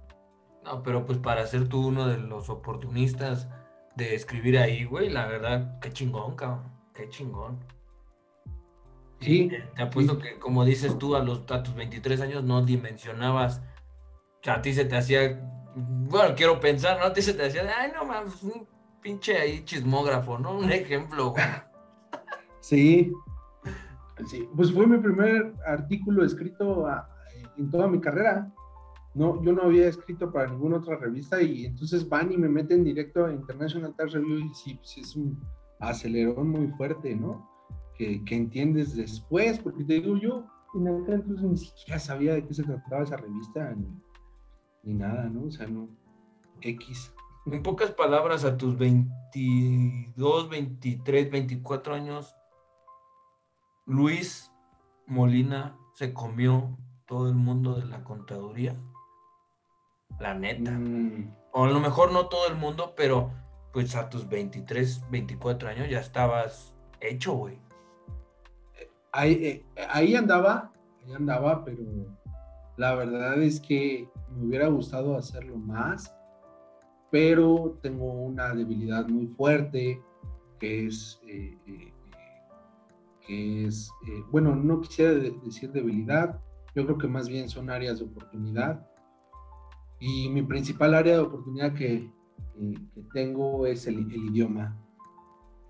[0.64, 3.49] No, pero pues para ser tú uno de los oportunistas
[3.97, 7.59] de escribir ahí, güey, la verdad, qué chingón, cabrón, qué chingón.
[9.20, 9.51] Sí.
[9.74, 13.62] Te, apuesto que, como dices tú, a, los, a tus 23 años no dimensionabas
[14.42, 15.40] que a ti se te hacía
[15.74, 17.12] bueno, quiero pensar, ¿no?
[17.12, 18.66] Te se te decía, ay, no mames, un
[19.01, 20.57] pinche ahí chismógrafo, ¿no?
[20.59, 21.45] Un ejemplo, güey.
[22.61, 23.12] Sí.
[24.26, 24.49] sí.
[24.55, 26.86] Pues fue mi primer artículo escrito
[27.57, 28.51] en toda mi carrera.
[29.14, 32.82] No, yo no había escrito para ninguna otra revista y entonces van y me meten
[32.82, 35.40] directo a International Tax Review y sí, pues es un
[35.78, 37.48] acelerón muy fuerte, ¿no?
[37.96, 42.44] Que, que entiendes después, porque te digo yo, en aquel entonces ni siquiera sabía de
[42.44, 43.86] qué se trataba esa revista, ni,
[44.82, 45.44] ni nada, ¿no?
[45.44, 45.88] O sea, no,
[46.60, 47.14] X.
[47.46, 52.34] En pocas palabras, a tus 22, 23, 24 años,
[53.86, 54.50] Luis
[55.06, 58.74] Molina se comió todo el mundo de la contaduría.
[60.20, 60.70] La neta.
[60.72, 63.30] Mm, O a lo mejor no todo el mundo, pero
[63.72, 67.59] pues a tus 23, 24 años ya estabas hecho, güey.
[69.12, 70.72] ahí, eh, ahí andaba,
[71.05, 71.78] ahí andaba, pero
[72.76, 76.12] la verdad es que me hubiera gustado hacerlo más,
[77.12, 80.02] pero tengo una debilidad muy fuerte,
[80.59, 81.92] que es, eh, eh,
[83.26, 86.40] que es eh, bueno, no quisiera de- decir debilidad,
[86.74, 88.84] yo creo que más bien son áreas de oportunidad.
[90.07, 94.78] Y mi principal área de oportunidad que, eh, que tengo es el, el idioma.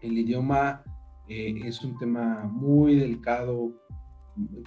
[0.01, 0.83] El idioma
[1.29, 3.73] eh, es un tema muy delicado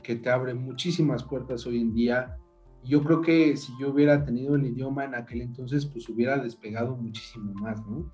[0.02, 2.38] que te abre muchísimas puertas hoy en día.
[2.86, 6.96] Yo creo que si yo hubiera tenido el idioma en aquel entonces, pues hubiera despegado
[6.96, 8.10] muchísimo más, ¿no?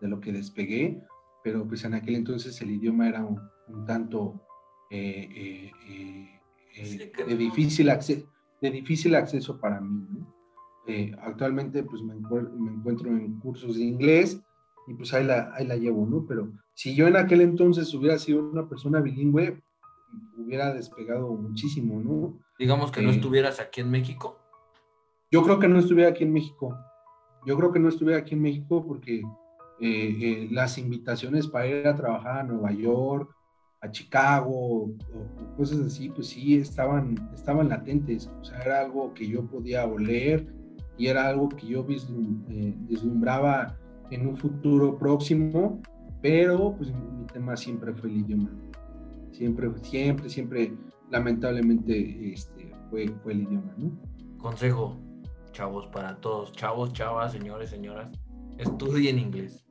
[0.00, 1.04] De lo que despegué,
[1.44, 4.42] pero pues en aquel entonces el idioma era un, un tanto
[4.90, 6.40] eh, eh, eh,
[6.74, 8.26] eh, Sí, que de, difícil acceso,
[8.60, 10.39] de difícil acceso para mí, ¿no?
[10.90, 14.42] Eh, actualmente pues me, me encuentro en cursos de inglés
[14.88, 16.24] y pues ahí la, ahí la llevo, ¿no?
[16.26, 19.62] Pero si yo en aquel entonces hubiera sido una persona bilingüe,
[20.36, 22.38] hubiera despegado muchísimo, ¿no?
[22.58, 23.16] Digamos que no Sí.
[23.16, 24.36] estuvieras aquí en México.
[25.30, 26.76] Yo creo que no estuviera aquí en México.
[27.46, 29.18] Yo creo que no estuviera aquí en México porque
[29.82, 33.34] eh, eh, las invitaciones para ir a trabajar a Nueva York,
[33.80, 38.28] a Chicago, o, o cosas así, pues sí, estaban, estaban latentes.
[38.40, 40.52] O sea, era algo que yo podía oler
[41.00, 43.74] y era algo que yo vislum- eh, vislumbraba
[44.10, 45.80] en un futuro próximo,
[46.20, 48.50] pero pues mi, tema siempre fue el idioma.
[49.32, 50.74] Siempre, siempre, siempre,
[51.10, 53.98] lamentablemente, este, fue, fue el idioma, ¿no?
[54.36, 55.00] Consejo,
[55.52, 58.10] chavos, para todos, chavos, chavas, señores, señoras,
[58.58, 59.64] estudien inglés.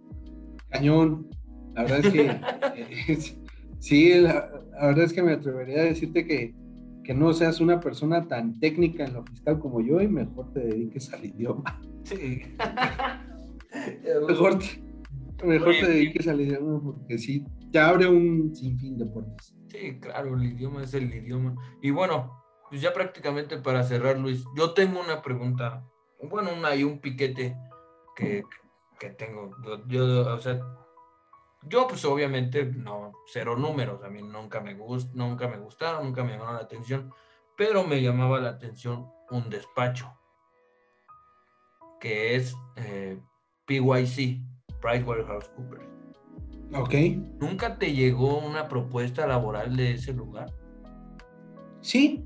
[0.69, 1.27] Cañón.
[1.75, 2.25] La verdad es que
[2.75, 3.19] eh,
[3.79, 6.55] sí, la, la verdad es que me atrevería a decirte que,
[7.09, 10.59] que no seas una persona tan técnica en lo fiscal como yo y mejor te
[10.59, 11.81] dediques al idioma.
[12.03, 12.43] Sí.
[14.27, 19.55] Mejor te, mejor te dediques al idioma porque sí, te abre un sinfín de puertas.
[19.69, 21.55] Sí, claro, el idioma es el idioma.
[21.81, 25.83] Y bueno, pues ya prácticamente para cerrar, Luis, yo tengo una pregunta,
[26.29, 27.57] bueno, una y un piquete
[28.15, 28.43] que,
[28.99, 29.55] que tengo.
[29.63, 30.59] Yo, yo, o sea,
[31.67, 36.23] yo pues obviamente no, cero números, a mí nunca me, gust, nunca me gustaron, nunca
[36.23, 37.13] me llamaron la atención,
[37.57, 40.13] pero me llamaba la atención un despacho,
[41.99, 43.19] que es eh,
[43.65, 44.41] PYC,
[44.81, 45.89] PricewaterhouseCoopers.
[46.73, 46.93] Ok.
[47.39, 50.53] ¿Nunca te llegó una propuesta laboral de ese lugar?
[51.81, 52.25] Sí,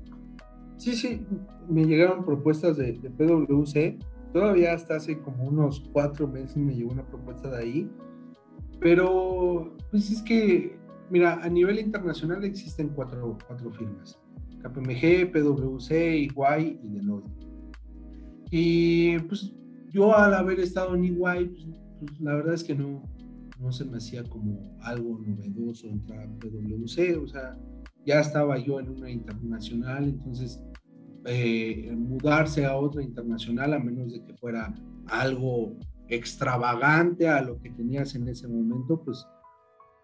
[0.76, 1.26] sí, sí.
[1.68, 3.98] Me llegaron propuestas de, de PwC.
[4.32, 7.90] Todavía hasta hace como unos cuatro meses me llegó una propuesta de ahí.
[8.80, 10.76] Pero, pues es que,
[11.10, 14.18] mira, a nivel internacional existen cuatro, cuatro firmas.
[14.62, 17.46] KPMG, PwC, Iguay y Deloitte.
[18.50, 19.52] Y pues
[19.90, 21.66] yo al haber estado en Iguay, pues,
[22.00, 23.02] pues, la verdad es que no,
[23.60, 27.16] no se me hacía como algo novedoso entrar a PwC.
[27.16, 27.56] O sea,
[28.04, 30.60] ya estaba yo en una internacional, entonces
[31.26, 34.74] eh, mudarse a otra internacional, a menos de que fuera
[35.06, 35.76] algo
[36.08, 39.26] extravagante a lo que tenías en ese momento, pues,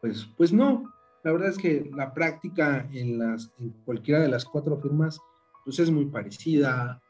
[0.01, 0.91] pues, pues no.
[1.23, 5.21] La verdad es que la práctica en, las, en cualquiera de las cuatro firmas
[5.65, 7.03] pues es muy parecida,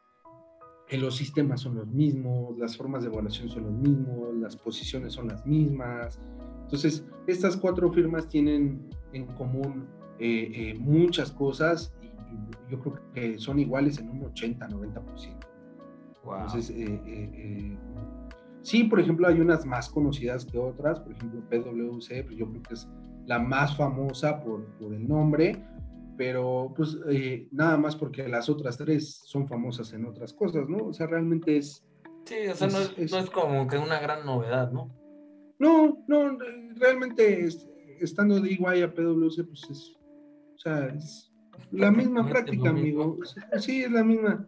[0.88, 5.12] eh, los sistemas son los mismos, las formas de evaluación son los mismos, las posiciones
[5.12, 6.20] son las mismas.
[6.62, 9.86] Entonces, estas cuatro firmas tienen en común
[10.18, 15.50] eh, eh, muchas cosas y, y yo creo que son iguales en un 80-90%.
[16.24, 16.34] Wow.
[16.34, 17.78] Entonces, eh, eh, eh,
[18.62, 22.62] sí, por ejemplo, hay unas más conocidas que otras, por ejemplo, PwC, pues yo creo
[22.62, 22.88] que es
[23.26, 25.62] la más famosa por, por el nombre,
[26.16, 30.88] pero pues eh, nada más porque las otras tres son famosas en otras cosas, ¿no?
[30.88, 31.84] O sea, realmente es...
[32.24, 34.90] Sí, o sea, no Es- es, es- no es como que una gran novedad, ¿no?
[35.58, 36.36] No, no,
[36.76, 37.66] realmente es-
[38.00, 39.96] estando de igual a PwC, pues es...
[40.54, 41.32] O sea, es
[41.70, 43.18] la misma práctica, amigo.
[43.58, 44.46] Sí, es la misma.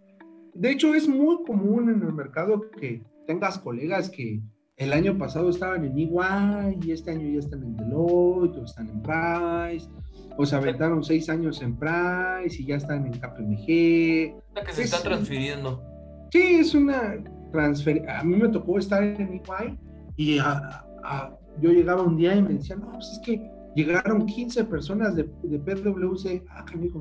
[0.55, 3.03] De hecho, es muy común en el mercado que
[3.33, 4.41] tengas colegas que
[4.77, 8.89] el año pasado estaban en EY y este año ya están en Deloitte o están
[8.89, 9.89] en Price,
[10.37, 14.35] o se aventaron seis años en Price y ya están en KPMG.
[14.55, 15.83] La que se Es- está transfiriendo.
[16.31, 17.23] Sí, es una
[17.53, 18.21] transferencia.
[18.21, 19.79] A mí me tocó estar en EY
[20.17, 24.27] y a- a- yo llegaba un día y me decían, no, pues es que llegaron
[24.27, 26.43] 15 personas de, de PwC.
[26.51, 27.01] Ah, canijo,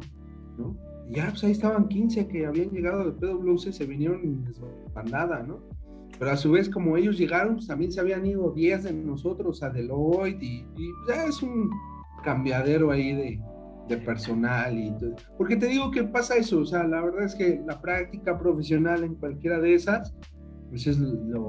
[0.57, 0.77] ¿no?
[1.09, 5.59] ya, pues ahí estaban 15 que habían llegado de PwC, se vinieron en desbandada, ¿no?
[6.21, 9.63] Pero a su vez, como ellos llegaron, pues también se habían ido 10 de nosotros
[9.63, 10.67] a Deloitte y,
[11.07, 11.71] ya es un
[12.23, 13.41] cambiadero ahí de,
[13.87, 15.15] de personal y todo.
[15.35, 19.03] Porque te digo que pasa eso, o sea, la verdad es que la práctica profesional
[19.03, 20.15] en cualquiera de esas,
[20.69, 21.47] pues es lo,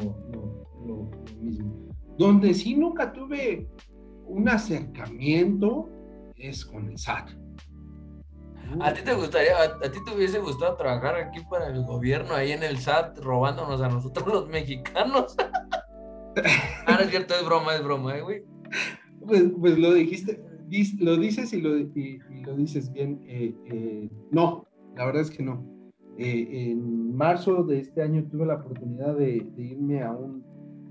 [0.87, 1.91] lo mismo.
[2.17, 3.69] Donde sí nunca tuve
[4.27, 5.91] un acercamiento
[6.35, 7.42] es con el SAT.
[8.81, 12.53] ¿A ti te gustaría, a, ti te hubiese gustado trabajar aquí para el gobierno, ahí
[12.53, 15.37] en el SAT, robándonos a nosotros los mexicanos?
[16.87, 18.45] ah, no es cierto, es broma, es broma, ¿eh, güey.
[19.27, 20.43] Pues, pues lo dijiste,
[20.99, 21.75] lo dices y lo,
[22.57, 23.21] dices bien.
[23.27, 24.67] Eh, eh, no,
[24.97, 25.65] la verdad es que no.
[26.19, 30.45] Eh, en marzo de este año tuve la oportunidad de, irme a un,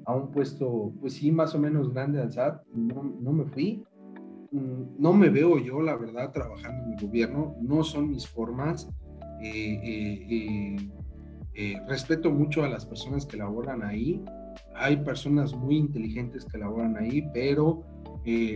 [0.05, 2.63] a un puesto, pues sí, más o menos grande al SAT.
[2.73, 3.83] No, no me fui
[4.51, 8.89] no me veo yo, la verdad, trabajando en el gobierno, no son mis formas.
[9.41, 10.77] Eh, eh,
[11.53, 14.23] eh, respeto mucho a las personas que laboran ahí.
[14.75, 17.83] Hay personas muy inteligentes que laboran ahí, pero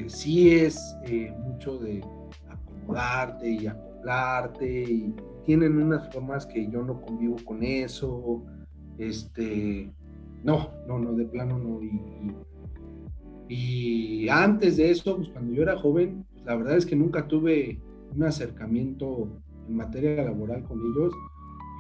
[0.08, 0.96] sí es
[1.40, 2.04] mucho de
[2.50, 5.16] acomodarte y acoplarte y
[5.46, 8.44] tienen unas formas que yo no convivo con eso.
[8.98, 9.92] Este,
[10.44, 11.80] no, no, no, de plano no.
[14.30, 17.80] Antes de eso, pues cuando yo era joven, pues, la verdad es que nunca tuve
[18.16, 21.14] un acercamiento en materia laboral con ellos.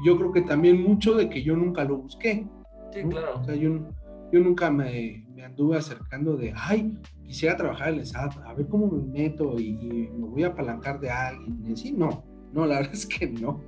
[0.05, 2.45] Yo creo que también mucho de que yo nunca lo busqué.
[2.91, 3.39] Sí, claro.
[3.39, 3.79] O sea, yo,
[4.31, 8.67] yo nunca me, me, anduve acercando de, ay, quisiera trabajar en el SAT, a ver
[8.67, 11.63] cómo me meto y, me voy a apalancar de alguien.
[11.67, 13.61] Y así, no, no, la verdad es que no.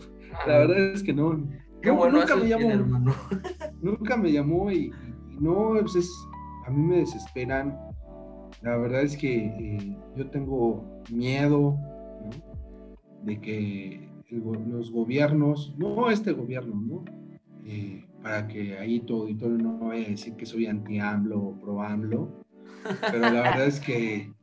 [0.45, 1.47] La verdad es que no.
[1.81, 3.15] Qué bueno nunca me llamó.
[3.81, 4.91] nunca me llamó y,
[5.29, 6.11] y no, pues es,
[6.67, 7.75] a mí me desesperan
[8.61, 11.77] la verdad es que eh, yo tengo miedo
[13.23, 17.05] de que los gobiernos, no este gobierno, ¿no?
[17.65, 22.43] Eh, para que ahí tu auditorio no vaya a decir que soy anti-AMLO o pro-AMLO,
[23.11, 24.33] pero la verdad es que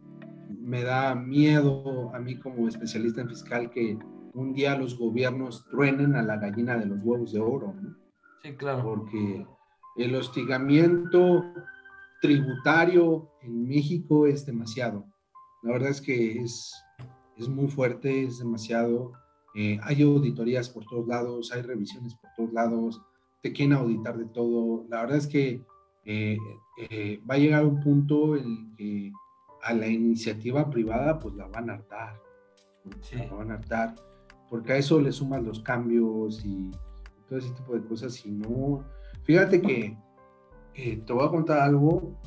[0.48, 3.98] me da miedo a mí como especialista en fiscal que
[4.32, 7.94] un día los gobiernos truenen a la gallina de los huevos de oro, ¿no?
[8.42, 8.82] Sí, claro.
[8.82, 9.46] Porque
[9.96, 11.44] el hostigamiento
[12.24, 15.04] tributario en México es demasiado.
[15.62, 16.72] La verdad es que es,
[17.36, 19.12] es muy fuerte, es demasiado.
[19.54, 23.02] Eh, hay auditorías por todos lados, hay revisiones por todos lados,
[23.42, 24.86] te quieren auditar de todo.
[24.88, 25.60] La verdad es que
[26.06, 26.38] eh,
[26.88, 29.12] eh, va a llegar un punto en que
[29.62, 32.22] a la iniciativa privada pues la van a hartar.
[33.12, 33.96] La van a hartar.
[34.48, 36.70] Porque a eso le suman los cambios y
[37.28, 38.24] todo ese tipo de cosas.
[38.24, 38.82] Y no,
[39.24, 39.94] fíjate que
[40.74, 42.18] eh, te voy a contar algo.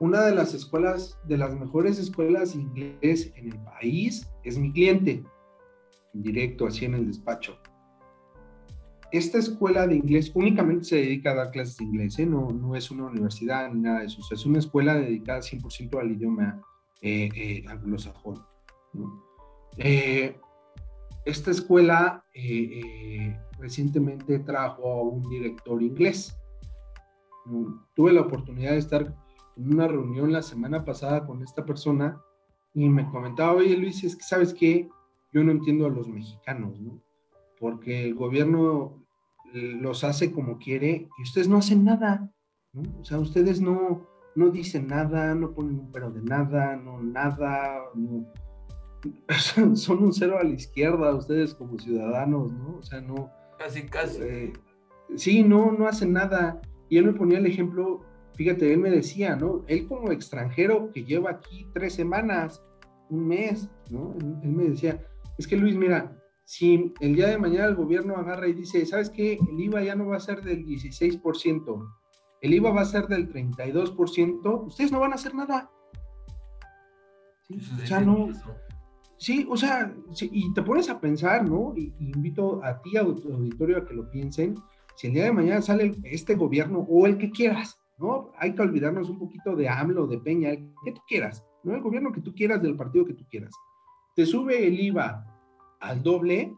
[0.00, 5.22] Una de las escuelas, de las mejores escuelas inglés en el país, es mi cliente,
[6.12, 7.58] en directo, así en el despacho.
[9.12, 12.26] Esta escuela de inglés únicamente se dedica a dar clases de inglés, ¿eh?
[12.26, 14.20] no, no es una universidad ni nada de eso.
[14.28, 16.60] es una escuela dedicada 100% al idioma
[17.00, 18.42] eh, anglosajón.
[21.24, 22.24] esta escuela
[23.60, 26.36] recientemente trajo a un director inglés
[27.94, 29.14] tuve la oportunidad de estar
[29.56, 32.20] en una reunión la semana pasada con esta persona
[32.74, 34.88] y me comentaba, oye Luis, es que sabes que
[35.32, 37.00] yo no entiendo a los mexicanos, ¿no?
[37.58, 39.04] Porque el gobierno
[39.52, 42.32] los hace como quiere y ustedes no hacen nada,
[42.72, 42.82] ¿no?
[43.00, 47.84] O sea, ustedes no, no dicen nada, no ponen un pero de nada, no nada,
[49.74, 52.78] son un cero a la izquierda ustedes como ciudadanos, ¿no?
[52.78, 53.30] O sea, no...
[53.58, 54.22] Casi, casi.
[54.22, 54.52] Eh,
[55.16, 56.60] sí, no, no hacen nada.
[56.88, 58.00] Y él me ponía el ejemplo,
[58.34, 59.64] fíjate, él me decía, ¿no?
[59.66, 62.62] Él como extranjero que lleva aquí tres semanas,
[63.10, 64.14] un mes, ¿no?
[64.42, 65.04] Él, me decía,
[65.38, 69.10] es que Luis, mira, si el día de mañana el gobierno agarra y dice, ¿sabes
[69.10, 69.38] qué?
[69.50, 71.88] El IVA ya no va a ser del 16%,
[72.42, 75.70] el IVA va a ser del 32%, ustedes no van a hacer nada.
[77.48, 77.58] ¿Sí?
[77.82, 78.28] O sea, no.
[79.16, 81.72] Sí, o sea, y te pones a pensar, ¿no?
[81.76, 84.56] Y, invito a ti, a tu auditorio, a que lo piensen
[84.96, 88.32] si el día de mañana sale este gobierno o el que quieras, ¿no?
[88.38, 91.74] Hay que olvidarnos un poquito de AMLO, de Peña, el que tú quieras, ¿no?
[91.74, 93.52] El gobierno que tú quieras, del partido que tú quieras.
[94.14, 95.26] Te sube el IVA
[95.80, 96.54] al doble,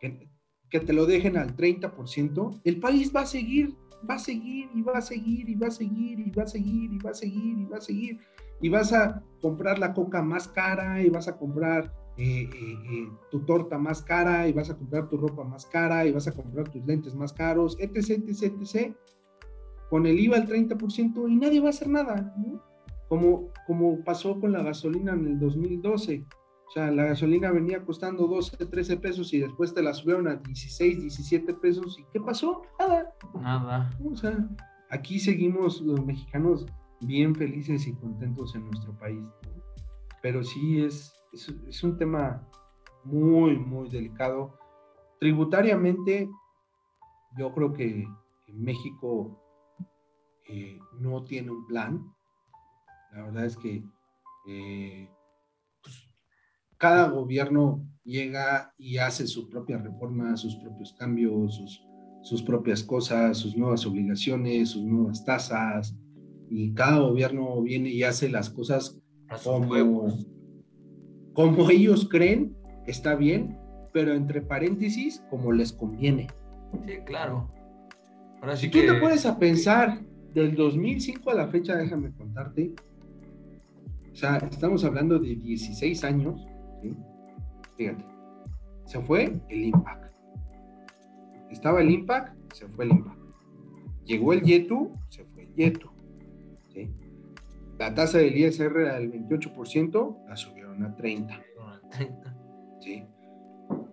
[0.00, 3.76] que, te lo dejen al 30%, el país va a seguir,
[4.08, 6.92] va a seguir y va a seguir y va a seguir y va a seguir
[6.92, 8.20] y va a seguir y va a seguir.
[8.60, 13.08] Y vas a comprar la coca más cara y vas a comprar eh, eh, eh,
[13.30, 16.32] tu torta más cara y vas a comprar tu ropa más cara y vas a
[16.32, 18.94] comprar tus lentes más caros, etc, etc, etc,
[19.90, 22.32] con el IVA al 30% y nadie va a hacer nada,
[23.08, 26.24] Como, como pasó con la gasolina en el 2012.
[26.66, 30.36] O sea, la gasolina venía costando 12, 13 pesos y después te la subieron a
[30.36, 31.98] 16, 17 pesos.
[31.98, 32.62] ¿Y qué pasó?
[32.78, 33.14] Nada.
[33.34, 33.90] Nada.
[34.04, 34.48] O sea,
[34.90, 36.66] aquí seguimos los mexicanos
[37.00, 39.28] bien felices y contentos en nuestro país.
[40.22, 42.48] Pero sí es, es, es un tema
[43.04, 44.58] muy, muy delicado.
[45.20, 46.28] Tributariamente,
[47.36, 48.06] yo creo que
[48.48, 49.40] México
[50.48, 52.14] eh, no tiene un plan.
[53.12, 53.84] La verdad es que
[54.48, 55.08] eh,
[55.82, 56.08] pues,
[56.76, 61.82] cada gobierno llega y hace su propia reforma, sus propios cambios, sus,
[62.22, 65.96] sus propias cosas, sus nuevas obligaciones, sus nuevas tasas,
[66.50, 69.00] y cada gobierno viene y hace las cosas
[69.42, 69.74] como,
[71.34, 72.56] como ellos creen
[72.86, 73.58] está bien,
[73.92, 76.28] pero entre paréntesis, como les conviene.
[76.86, 77.50] Sí, claro.
[78.40, 78.86] Ahora sí tú que...
[78.86, 80.00] te puedes a pensar
[80.34, 82.74] del 2005 a la fecha, déjame contarte,
[84.14, 86.46] o sea, estamos hablando de 16 años,
[86.80, 86.94] ¿sí?
[87.76, 88.04] Fíjate,
[88.84, 90.14] se fue el Impact.
[91.50, 93.18] Estaba el Impact, se fue el Impact.
[94.04, 95.90] Llegó el Yetu, se fue el Yetu.
[96.72, 96.90] ¿sí?
[97.76, 101.40] La tasa del ISR era del 28%, la subieron a 30%.
[102.80, 103.04] ¿sí?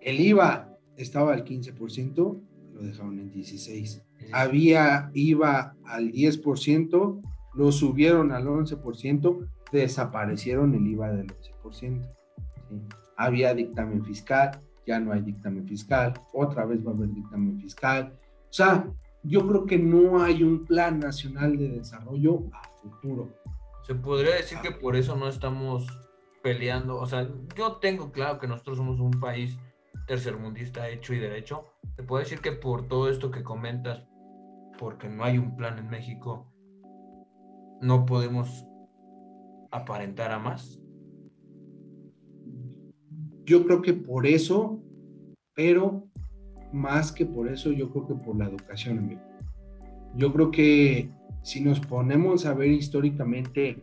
[0.00, 2.40] El IVA estaba al 15%,
[2.74, 4.02] lo dejaron en 16%.
[4.32, 7.22] Había IVA al 10%,
[7.54, 11.72] lo subieron al 11%, desaparecieron el IVA del 11%.
[11.72, 12.02] ¿sí?
[13.16, 18.12] Había dictamen fiscal, ya no hay dictamen fiscal, otra vez va a haber dictamen fiscal.
[18.50, 18.86] O sea,
[19.22, 23.30] yo creo que no hay un plan nacional de desarrollo a futuro.
[23.86, 25.86] Se podría decir que por eso no estamos
[26.42, 29.58] peleando, o sea, yo tengo claro que nosotros somos un país
[30.06, 31.66] tercermundista hecho y derecho.
[31.96, 34.06] Se puede decir que por todo esto que comentas,
[34.78, 36.52] porque no hay un plan en México,
[37.80, 38.66] no podemos
[39.70, 40.80] aparentar a más.
[43.44, 44.80] Yo creo que por eso,
[45.54, 46.08] pero
[46.72, 49.20] más que por eso, yo creo que por la educación, amigo.
[50.14, 51.10] Yo creo que
[51.42, 53.82] si nos ponemos a ver históricamente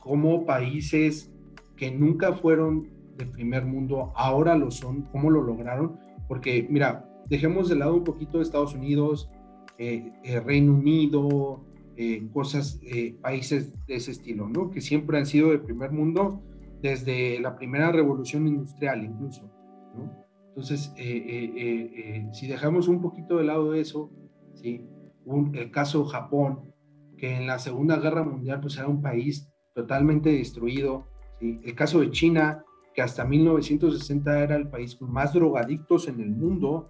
[0.00, 1.32] cómo países
[1.76, 7.68] que nunca fueron de primer mundo ahora lo son, cómo lo lograron, porque mira, dejemos
[7.68, 9.30] de lado un poquito Estados Unidos,
[9.78, 11.64] eh, eh, Reino Unido,
[12.02, 14.70] eh, cosas, eh, países de ese estilo, ¿no?
[14.70, 16.42] Que siempre han sido de primer mundo
[16.80, 19.50] desde la primera revolución industrial incluso,
[19.94, 20.10] ¿no?
[20.48, 24.10] Entonces, eh, si dejamos un poquito de lado eso,
[24.54, 24.86] ¿sí?
[25.26, 26.72] Un, el caso Japón,
[27.18, 29.49] que en la Segunda Guerra Mundial pues era un país
[29.80, 31.06] totalmente destruido,
[31.38, 31.58] ¿sí?
[31.64, 32.64] El caso de China,
[32.94, 36.88] que hasta 1960 era el país con más drogadictos en el mundo,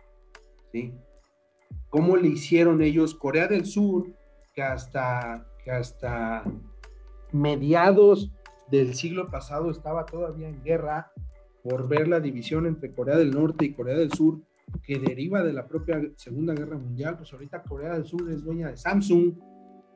[0.72, 0.93] ¿sí?
[1.88, 3.14] ¿Cómo le hicieron ellos?
[3.14, 4.07] Corea del Sur,
[4.55, 6.45] que hasta, que hasta
[7.32, 8.32] mediados
[8.70, 11.12] del siglo pasado estaba todavía en guerra
[11.62, 14.41] por ver la división entre Corea del Norte y Corea del Sur,
[14.82, 18.68] que deriva de la propia Segunda Guerra Mundial, pues ahorita Corea del Sur es dueña
[18.68, 19.34] de Samsung,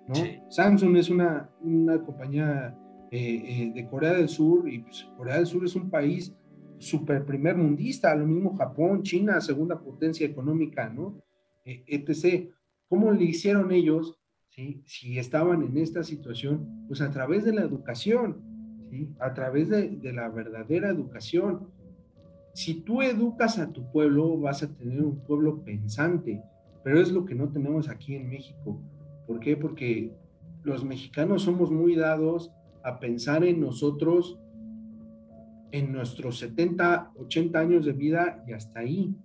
[0.08, 0.14] ¿no?
[0.14, 0.38] Sí.
[0.50, 2.76] Samsung es una, una compañía
[3.16, 6.34] eh, eh, de Corea del Sur y pues, Corea del Sur es un país
[6.78, 11.22] super primer mundista, lo mismo Japón, China, segunda potencia económica, ¿no?
[11.64, 12.50] Eh, etc.
[12.88, 14.82] ¿Cómo le hicieron ellos ¿sí?
[14.84, 16.86] si estaban en esta situación?
[16.88, 18.42] Pues a través de la educación,
[18.90, 19.08] ¿sí?
[19.20, 21.68] a través de, de, la verdadera educación.
[22.52, 26.42] Si tú educas a tu pueblo, vas a tener un pueblo pensante,
[26.82, 28.82] pero es lo que no tenemos aquí en México.
[29.28, 29.56] ¿Por qué?
[29.56, 30.10] Porque
[30.64, 32.50] los mexicanos somos muy dados
[32.84, 34.38] a pensar en nosotros,
[35.72, 39.16] en nuestros 70, 80 años de vida y hasta ahí.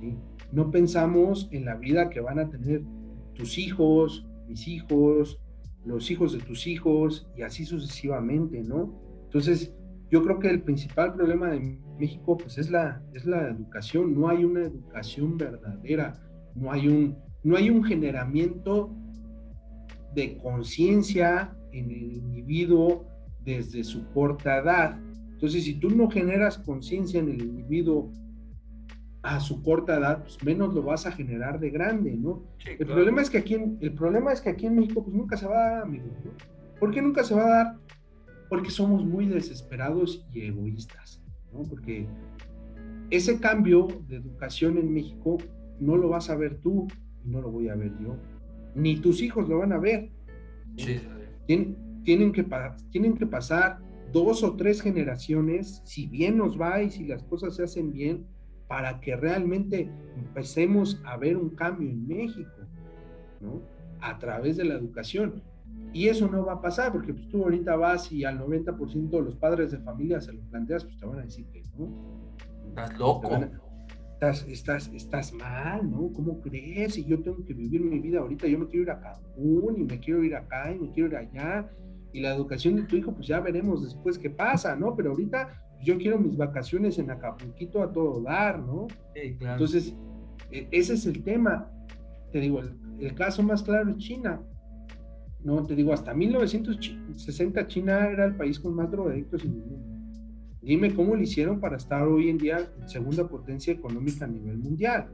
[0.00, 0.16] ¿sí?
[0.52, 2.82] No pensamos en la vida que van a tener
[3.34, 5.40] tus hijos, mis hijos,
[5.84, 9.00] los hijos de tus hijos y así sucesivamente, ¿no?
[9.24, 9.74] Entonces,
[10.10, 14.28] yo creo que el principal problema de México pues es la, es la educación, no
[14.28, 16.14] hay una educación verdadera,
[16.54, 18.94] no hay un, no hay un generamiento
[20.14, 23.06] de conciencia en el individuo
[23.44, 24.98] desde su corta edad.
[25.32, 28.12] Entonces, si tú no generas conciencia en el individuo
[29.22, 32.44] a su corta edad, pues menos lo vas a generar de grande, ¿no?
[32.58, 32.94] Sí, el, claro.
[32.94, 35.46] problema es que aquí en, el problema es que aquí en México pues nunca se
[35.46, 36.30] va a dar, amigo, ¿no?
[36.78, 37.76] ¿Por qué nunca se va a dar?
[38.48, 41.62] Porque somos muy desesperados y egoístas, ¿no?
[41.62, 42.06] Porque
[43.10, 45.38] ese cambio de educación en México
[45.80, 46.86] no lo vas a ver tú
[47.24, 48.16] y no lo voy a ver yo,
[48.74, 50.10] ni tus hijos lo van a ver.
[50.76, 51.00] Sí.
[51.48, 52.46] Tienen, tienen, que,
[52.90, 53.78] tienen que pasar
[54.12, 58.26] dos o tres generaciones, si bien nos va y si las cosas se hacen bien,
[58.66, 62.50] para que realmente empecemos a ver un cambio en México,
[63.40, 63.62] ¿no?
[64.00, 65.42] A través de la educación.
[65.94, 69.22] Y eso no va a pasar, porque pues, tú ahorita vas y al 90% de
[69.22, 71.88] los padres de familia se lo planteas, pues te van a decir que no.
[72.68, 73.30] Estás loco.
[74.18, 76.12] Estás, estás, estás mal, ¿no?
[76.12, 76.98] ¿Cómo crees?
[76.98, 79.84] Y yo tengo que vivir mi vida ahorita, yo me quiero ir a Cancún y
[79.84, 81.70] me quiero ir acá y me quiero ir allá.
[82.12, 84.96] Y la educación de tu hijo, pues ya veremos después qué pasa, ¿no?
[84.96, 88.88] Pero ahorita yo quiero mis vacaciones en Acapulquito a todo dar, ¿no?
[89.14, 89.54] Sí, claro.
[89.54, 89.94] Entonces,
[90.50, 91.70] e, ese es el tema.
[92.32, 94.40] Te digo, el, el caso más claro es China.
[95.44, 99.87] No, te digo, hasta 1960 China era el país con más drogadictos en el mundo.
[100.62, 104.58] Dime cómo lo hicieron para estar hoy en día en segunda potencia económica a nivel
[104.58, 105.08] mundial.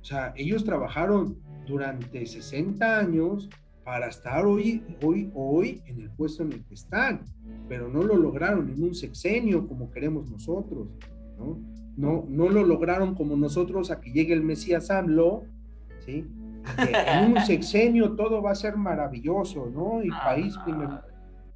[0.00, 3.48] O sea, ellos trabajaron durante 60 años
[3.84, 7.24] para estar hoy, hoy, hoy en el puesto en el que están,
[7.68, 10.88] pero no lo lograron en un sexenio como queremos nosotros,
[11.38, 11.58] ¿no?
[11.96, 15.44] No, no lo lograron como nosotros a que llegue el Mesías AMLO,
[16.06, 16.24] ¿sí?
[16.78, 20.02] en un sexenio todo va a ser maravilloso, ¿no?
[20.04, 21.00] Y Ah, país primero.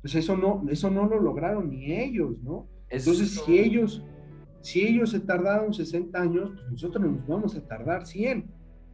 [0.04, 2.68] Pues eso no, eso no lo lograron ni ellos, ¿no?
[2.90, 4.04] Entonces, si ellos,
[4.60, 8.44] si ellos se tardaron 60 años, pues nosotros nos vamos a tardar 100.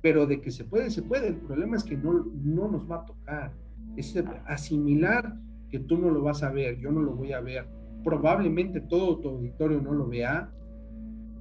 [0.02, 1.26] Pero de que se puede, se puede.
[1.26, 2.12] El problema es que no,
[2.44, 3.52] no nos va a tocar.
[3.96, 5.34] Es asimilar
[5.68, 7.66] que tú no lo vas a ver, yo no lo voy a ver.
[8.04, 10.54] Probablemente todo tu auditorio no lo vea.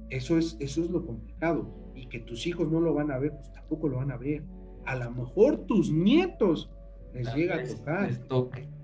[0.08, 1.92] Eso es, eso es lo complicado.
[1.94, 4.42] Y que tus hijos no lo van a ver, pues tampoco lo van a ver.
[4.84, 6.72] A lo mejor tus nietos
[7.14, 8.08] les llega a tocar.
[8.08, 8.79] les toque.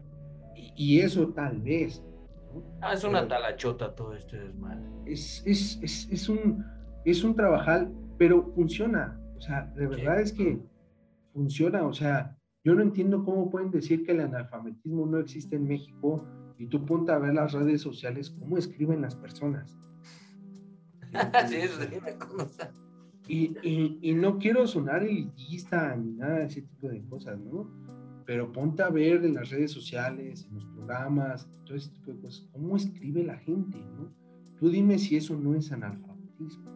[0.76, 2.02] Y, eso tal vez.
[2.54, 2.62] ¿no?
[2.80, 4.84] Ah, es una Pero- talachota todo este desmadre.
[5.06, 6.64] es, es, es, es un,
[7.04, 9.20] es un trabajal, pero funciona.
[9.36, 10.58] O sea, de verdad es que
[11.32, 11.86] funciona.
[11.86, 16.24] O sea, yo no entiendo cómo pueden decir que el analfabetismo no existe en México
[16.58, 19.78] y tú ponte a ver las redes sociales, cómo escriben las personas.
[21.48, 22.72] sí, eso sí me consta.
[23.28, 27.68] Y, y, y no quiero sonar elitista ni nada de ese tipo de cosas, ¿no?
[28.26, 32.20] Pero ponte a ver en las redes sociales, en los programas, todo ese tipo de
[32.20, 34.12] cosas, cómo escribe la gente, ¿no?
[34.58, 36.70] Tú dime si eso no es analfabetismo.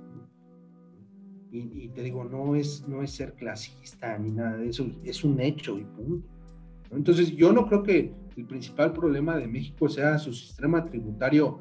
[1.50, 5.24] Y, y te digo, no es, no es ser clasista ni nada de eso, es
[5.24, 6.28] un hecho y punto.
[6.92, 11.60] Entonces, yo no creo que el principal problema de México sea su sistema tributario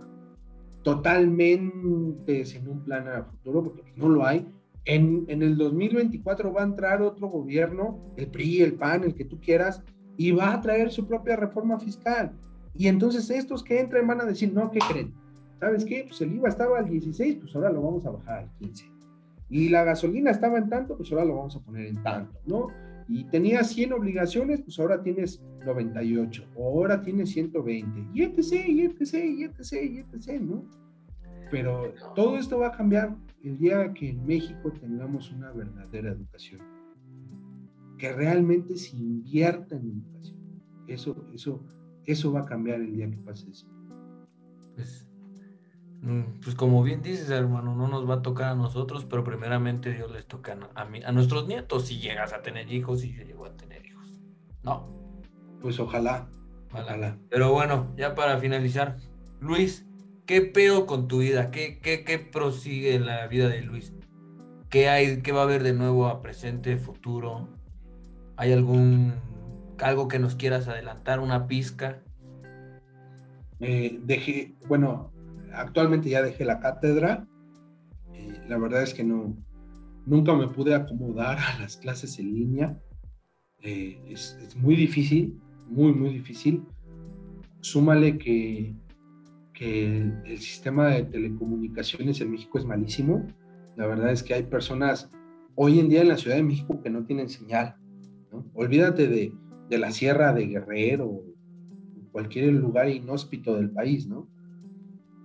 [0.83, 4.47] totalmente sin un plan a futuro, porque no lo hay.
[4.85, 9.39] En, el 2024 va a entrar otro gobierno, el PRI, el PAN, el que tú
[9.39, 9.83] quieras,
[10.17, 12.31] y va a traer su propia reforma fiscal.
[12.75, 15.13] Y entonces estos que entren van a decir, no, ¿qué creen?
[15.59, 16.05] ¿Sabes qué?
[16.07, 18.85] Pues el IVA estaba al 16, pues ahora lo vamos a bajar al 15.
[19.49, 22.67] Y la gasolina estaba en tanto, pues ahora lo vamos a poner en tanto, ¿no?
[23.07, 28.81] Y tenías 100 obligaciones, pues ahora tienes 98, o ahora tienes 120, y etc, y
[28.81, 30.63] etc, y etc, y etc, ¿no?
[31.51, 36.61] Pero todo esto va a cambiar el día que en México tengamos una verdadera educación.
[37.97, 40.39] Que realmente se invierta en educación.
[40.87, 41.63] Eso, eso,
[42.05, 43.67] eso va a cambiar el día que pase eso.
[44.75, 45.07] Pues,
[46.01, 49.93] mm, pues como bien dices, hermano, no nos va a tocar a nosotros, pero primeramente
[49.93, 53.25] Dios les toca a, mí, a nuestros nietos si llegas a tener hijos, si se
[53.25, 54.13] llegó a tener hijos.
[54.63, 54.87] No.
[55.61, 56.29] Pues ojalá.
[56.71, 56.85] Ojalá.
[56.85, 57.17] Ojalá.
[57.29, 58.97] Pero bueno, ya para finalizar,
[59.39, 59.88] Luis,
[60.29, 61.49] ¿qué pedo con tu vida?
[61.49, 63.95] ¿Qué, qué, qué prosigue en la vida de Luis?
[64.69, 67.49] ¿Qué hay, qué va a haber de nuevo a presente, futuro?
[68.37, 69.15] ¿Hay algún
[69.79, 72.03] algo que nos quieras adelantar, una pizca?
[73.59, 75.11] Eh, dejé, bueno,
[75.51, 77.27] actualmente ya dejé la cátedra.
[78.13, 79.35] Eh, la verdad es que no,
[80.05, 82.79] nunca me pude acomodar a las clases en línea.
[83.63, 86.67] Eh, es, es, muy difícil, muy, muy difícil.
[87.61, 88.75] Súmale que,
[89.59, 93.27] que el, el, sistema de telecomunicaciones en México es malísimo.
[93.75, 95.11] La verdad es que hay personas
[95.55, 97.75] hoy en día en la Ciudad de México que no tienen señal.
[98.31, 98.45] ¿no?
[98.53, 99.33] Olvídate de,
[99.69, 101.25] de, la Sierra de Guerrero
[102.11, 104.27] cualquier lugar inhóspito del país, ¿no?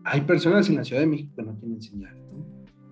[0.05, 2.45] Hay personas en la Ciudad de México que no tienen señal, ¿no?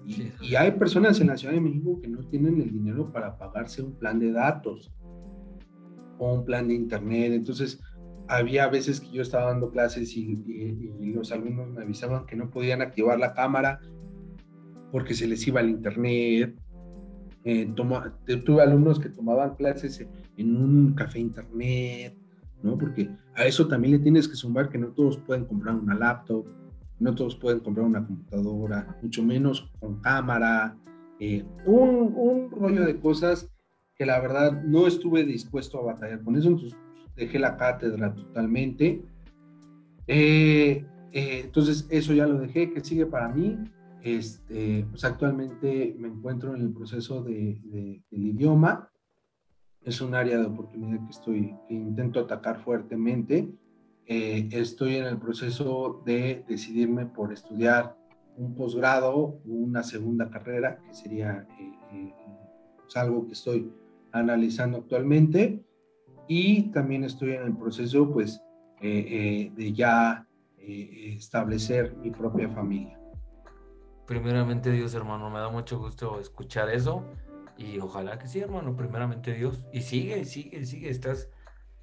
[0.06, 0.32] Y, sí.
[0.40, 3.82] y hay personas en la Ciudad de México que no tienen el dinero para pagarse
[3.82, 4.92] un plan de datos
[6.18, 7.32] o un plan de internet.
[7.32, 7.80] Entonces,
[8.32, 12.34] había veces que yo estaba dando clases y, y, y, los alumnos me avisaban que
[12.34, 13.80] no podían activar la cámara
[14.90, 16.54] porque se les iba el internet.
[17.44, 20.06] Eh, toma, tuve alumnos que tomaban clases
[20.36, 22.16] en un café internet,
[22.62, 22.78] ¿no?
[22.78, 26.46] Porque a eso también le tienes que sumar que no todos pueden comprar una laptop,
[27.00, 30.76] no todos pueden comprar una computadora, mucho menos con cámara,
[31.20, 33.50] eh, un, un rollo de cosas
[33.96, 36.78] que la verdad no estuve dispuesto a batallar con eso, entonces
[37.16, 39.02] dejé la cátedra totalmente.
[40.06, 43.58] Eh, eh, entonces eso ya lo dejé, que sigue para mí.
[44.02, 48.90] Este, pues actualmente me encuentro en el proceso de, de, del idioma.
[49.84, 53.48] es un área de oportunidad que estoy, que intento atacar fuertemente.
[54.06, 57.96] Eh, estoy en el proceso de decidirme por estudiar
[58.36, 62.14] un posgrado, una segunda carrera, que sería eh, eh,
[62.76, 63.72] pues algo que estoy
[64.10, 65.64] analizando actualmente.
[66.28, 68.42] Y también estoy en el proceso, pues,
[68.80, 70.26] de ya
[70.58, 72.98] establecer mi propia familia.
[74.06, 77.04] Primeramente Dios, hermano, me da mucho gusto escuchar eso
[77.56, 79.64] y ojalá que sí, hermano, primeramente Dios.
[79.72, 81.28] Y sigue, sigue, sigue, estás,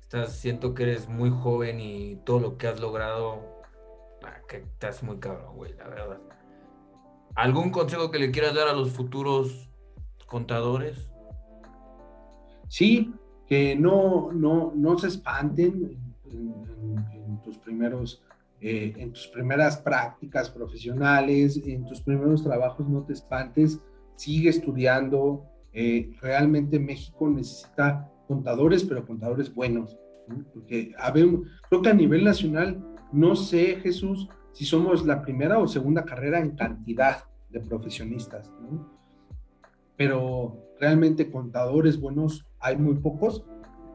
[0.02, 3.62] estás, siento que eres muy joven y todo lo que has logrado,
[4.24, 6.22] ah, que estás muy cabrón, güey, la verdad.
[7.36, 9.70] ¿Algún consejo que le quieras dar a los futuros
[10.26, 11.10] contadores?
[12.68, 13.14] Sí,
[13.50, 15.98] que no, no, no se espanten
[16.32, 18.24] en tus primeros
[18.62, 23.80] eh, en tus primeras prácticas profesionales, en tus primeros trabajos, no te espantes,
[24.16, 25.46] sigue estudiando.
[25.72, 29.98] Eh, realmente México necesita contadores, pero contadores buenos,
[30.54, 30.94] porque
[31.70, 36.40] creo que a nivel nacional, no sé, Jesús, si somos la primera o segunda carrera
[36.40, 38.52] en cantidad de profesionistas,
[39.96, 43.46] pero realmente contadores buenos hay muy pocos,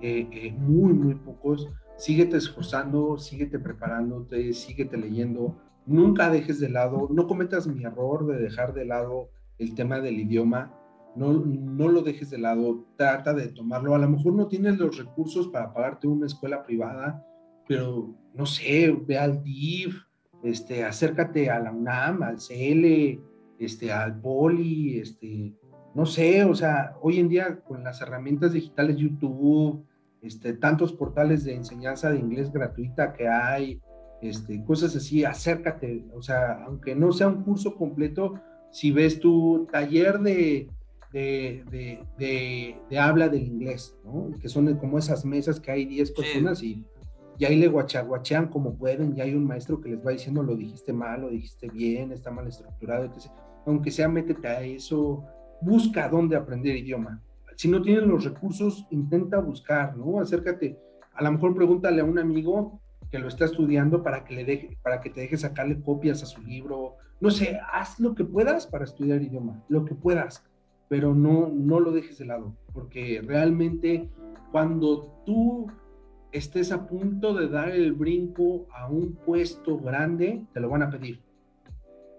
[0.01, 1.69] eh, muy, muy pocos.
[1.97, 5.56] Síguete esforzando, síguete preparándote, síguete leyendo,
[5.86, 9.28] nunca dejes de lado, no cometas mi error de dejar de lado
[9.59, 10.74] el tema del idioma,
[11.15, 14.98] no, no lo dejes de lado, trata de tomarlo, a lo mejor no tienes los
[14.98, 17.24] recursos para pagarte una escuela privada,
[17.69, 19.97] pero no sé, ve al DIF,
[20.43, 23.20] este, acércate a la UNAM, al CL,
[23.59, 25.55] este, al Poli, este,
[25.95, 29.85] no sé, o sea, hoy en día con las herramientas digitales YouTube,
[30.23, 33.81] este, tantos portales de enseñanza de inglés gratuita que hay,
[34.21, 38.35] este, cosas así, acércate, o sea, aunque no sea un curso completo,
[38.73, 40.69] si ves tu taller de,
[41.12, 44.33] de, de, habla del inglés, ¿no?
[44.41, 46.85] que son como esas mesas que hay 10 personas y,
[47.39, 50.57] y ahí le guachaguachean como pueden, y hay un maestro que les va diciendo lo
[50.57, 53.31] dijiste mal, lo dijiste bien, está mal estructurado, etc.
[53.66, 55.25] Aunque sea, métete a eso,
[55.60, 57.22] busca dónde aprender idioma
[57.56, 60.20] si no tienes los recursos, intenta buscar, ¿no?
[60.20, 60.78] Acércate,
[61.14, 64.76] a lo mejor pregúntale a un amigo que lo está estudiando para que le deje,
[64.82, 66.97] para que te deje sacarle copias a su libro.
[67.20, 70.44] No sé, haz lo que puedas para estudiar idioma, lo que puedas,
[70.89, 74.09] pero no, no lo dejes de lado, porque realmente
[74.51, 75.68] cuando tú
[76.32, 80.90] estés a punto de dar el brinco a un puesto grande, te lo van a
[80.90, 81.20] pedir.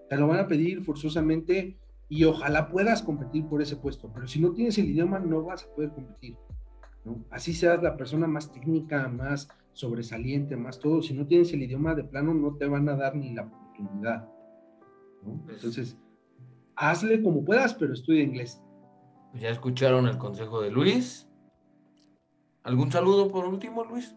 [0.10, 1.76] Te lo van a pedir forzosamente
[2.10, 5.64] y ojalá puedas competir por ese puesto, pero si no tienes el idioma no vas
[5.64, 6.38] a poder competir.
[7.04, 7.24] ¿no?
[7.32, 11.96] Así seas la persona más técnica, más sobresaliente, más todo, si no tienes el idioma
[11.96, 14.30] de plano no te van a dar ni la oportunidad.
[15.24, 15.42] ¿no?
[15.46, 15.98] Pues Entonces,
[16.76, 18.62] hazle como puedas, pero estudia inglés.
[19.32, 21.28] Pues ya escucharon el consejo de Luis.
[22.64, 24.16] ¿Algún saludo por último, Luis?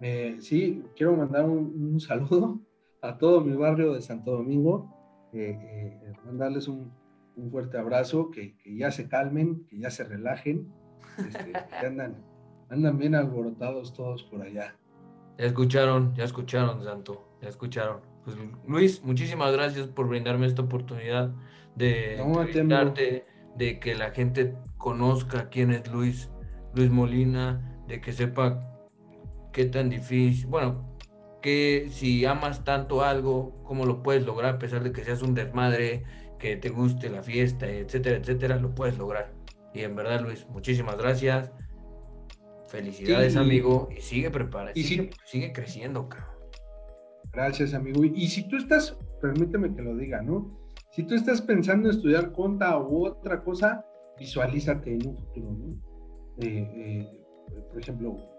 [0.00, 2.60] Eh, sí, quiero mandar un saludo
[3.02, 5.01] a todo mi barrio de Santo Domingo,
[5.32, 6.92] eh, eh, mandarles un,
[7.50, 10.68] fuerte abrazo, que, ya se calmen, que ya se relajen,
[11.18, 12.16] este, que andan,
[12.68, 14.76] andan bien alborotados todos por allá.
[15.38, 18.00] Ya escucharon, ya escucharon, Santo, ya escucharon.
[18.24, 18.36] Pues
[18.68, 21.32] Luis, muchísimas gracias por brindarme esta oportunidad
[21.74, 22.94] de no,
[23.56, 26.30] de que la gente conozca quién es Luis,
[26.74, 28.68] Luis Molina, de que sepa
[29.52, 30.91] qué tan difícil, bueno,
[31.42, 35.34] que si amas tanto algo, cómo lo puedes lograr a pesar de que seas un
[35.34, 36.04] desmadre,
[36.38, 39.32] que te guste la fiesta, etcétera, etcétera, lo puedes lograr.
[39.74, 41.52] Y en verdad, Luis, muchísimas gracias.
[42.68, 43.88] Felicidades, amigo.
[43.96, 46.32] Y sigue preparando, y sigue, sigue creciendo, cabrón.
[47.32, 48.04] Gracias, amigo.
[48.04, 50.58] Y, si tú estás, permíteme que lo diga, ¿no?
[50.90, 53.86] Si tú estás pensando en estudiar conta u otra cosa,
[54.18, 55.92] visualízate en un futuro, ¿no?
[56.38, 57.22] Eh, eh,
[57.70, 58.31] por ejemplo,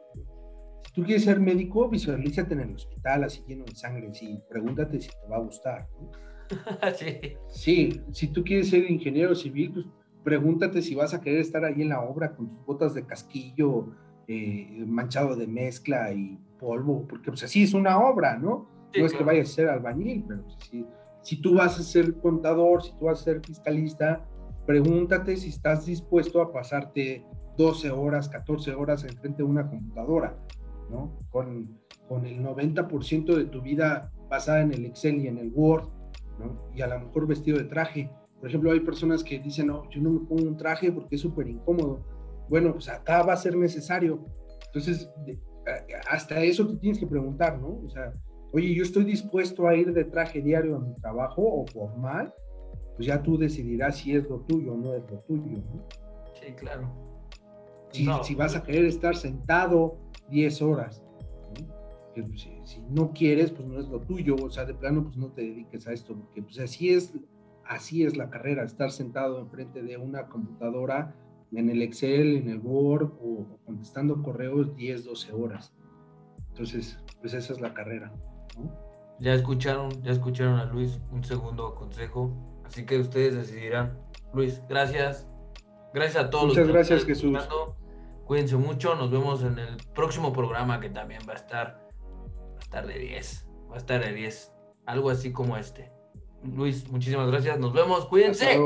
[0.94, 5.02] si tú quieres ser médico, visualízate en el hospital así lleno de sangre, y pregúntate
[5.02, 5.88] si te va a gustar.
[6.96, 7.34] sí.
[7.50, 9.86] sí, si tú quieres ser ingeniero civil, pues
[10.24, 13.88] pregúntate si vas a querer estar ahí en la obra con tus botas de casquillo,
[14.28, 18.70] eh, manchado de mezcla y polvo, porque pues así es una obra, ¿no?
[18.96, 20.86] no es que vayas a ser albañil, pero pues, si,
[21.24, 24.24] si tú vas a ser contador, si tú vas a ser fiscalista,
[24.68, 27.26] pregúntate si estás dispuesto a pasarte
[27.58, 30.38] 12 horas, 14 horas enfrente de una computadora.
[31.30, 35.88] Con, con el 90% de tu vida basada en el Excel y en el Word,
[36.76, 38.10] Y a lo mejor vestido de traje.
[38.40, 41.22] Por ejemplo, hay personas que dicen, no, yo no me pongo un traje porque es
[41.22, 42.04] súper incómodo.
[42.50, 44.26] Bueno, pues acá va a ser necesario.
[44.68, 45.10] Entonces,
[46.10, 47.80] hasta eso te tienes que preguntar, ¿no?
[47.86, 48.14] O sea,
[48.52, 52.34] oye, yo estoy dispuesto a ir de traje diario a mi trabajo o formal,
[52.96, 55.58] pues ya tú decidirás si es lo tuyo o no es lo tuyo,
[56.42, 56.92] Sí, claro.
[57.92, 58.24] Si, No.
[58.24, 59.98] si vas a querer estar sentado
[60.30, 61.04] 10 horas,
[61.60, 62.14] ¿no?
[62.14, 65.04] Que, pues, si, si no quieres, pues no es lo tuyo, o sea, de plano,
[65.04, 67.14] pues no te dediques a esto, porque pues así es,
[67.66, 71.16] así es la carrera, estar sentado enfrente de una computadora
[71.52, 75.74] en el Excel, en el Word o, o contestando correos 10, 12 horas.
[76.50, 78.12] Entonces, pues esa es la carrera,
[78.58, 78.72] ¿no?
[79.20, 82.34] Ya escucharon, ya escucharon a Luis, un segundo consejo.
[82.66, 83.98] Así que ustedes decidirán.
[84.34, 85.28] Luis, gracias.
[85.94, 87.34] Gracias a todos Muchas los que gracias, Jesús.
[87.34, 87.76] escuchando.
[88.26, 88.96] Cuídense mucho.
[88.96, 91.88] Nos vemos en el próximo programa que también va a estar,
[92.54, 93.48] va a estar de 10.
[93.70, 94.54] Va a estar de 10.
[94.86, 95.92] Algo así como este.
[96.44, 97.60] Luis, muchísimas gracias.
[97.60, 98.06] Nos vemos.
[98.06, 98.60] Cuídense.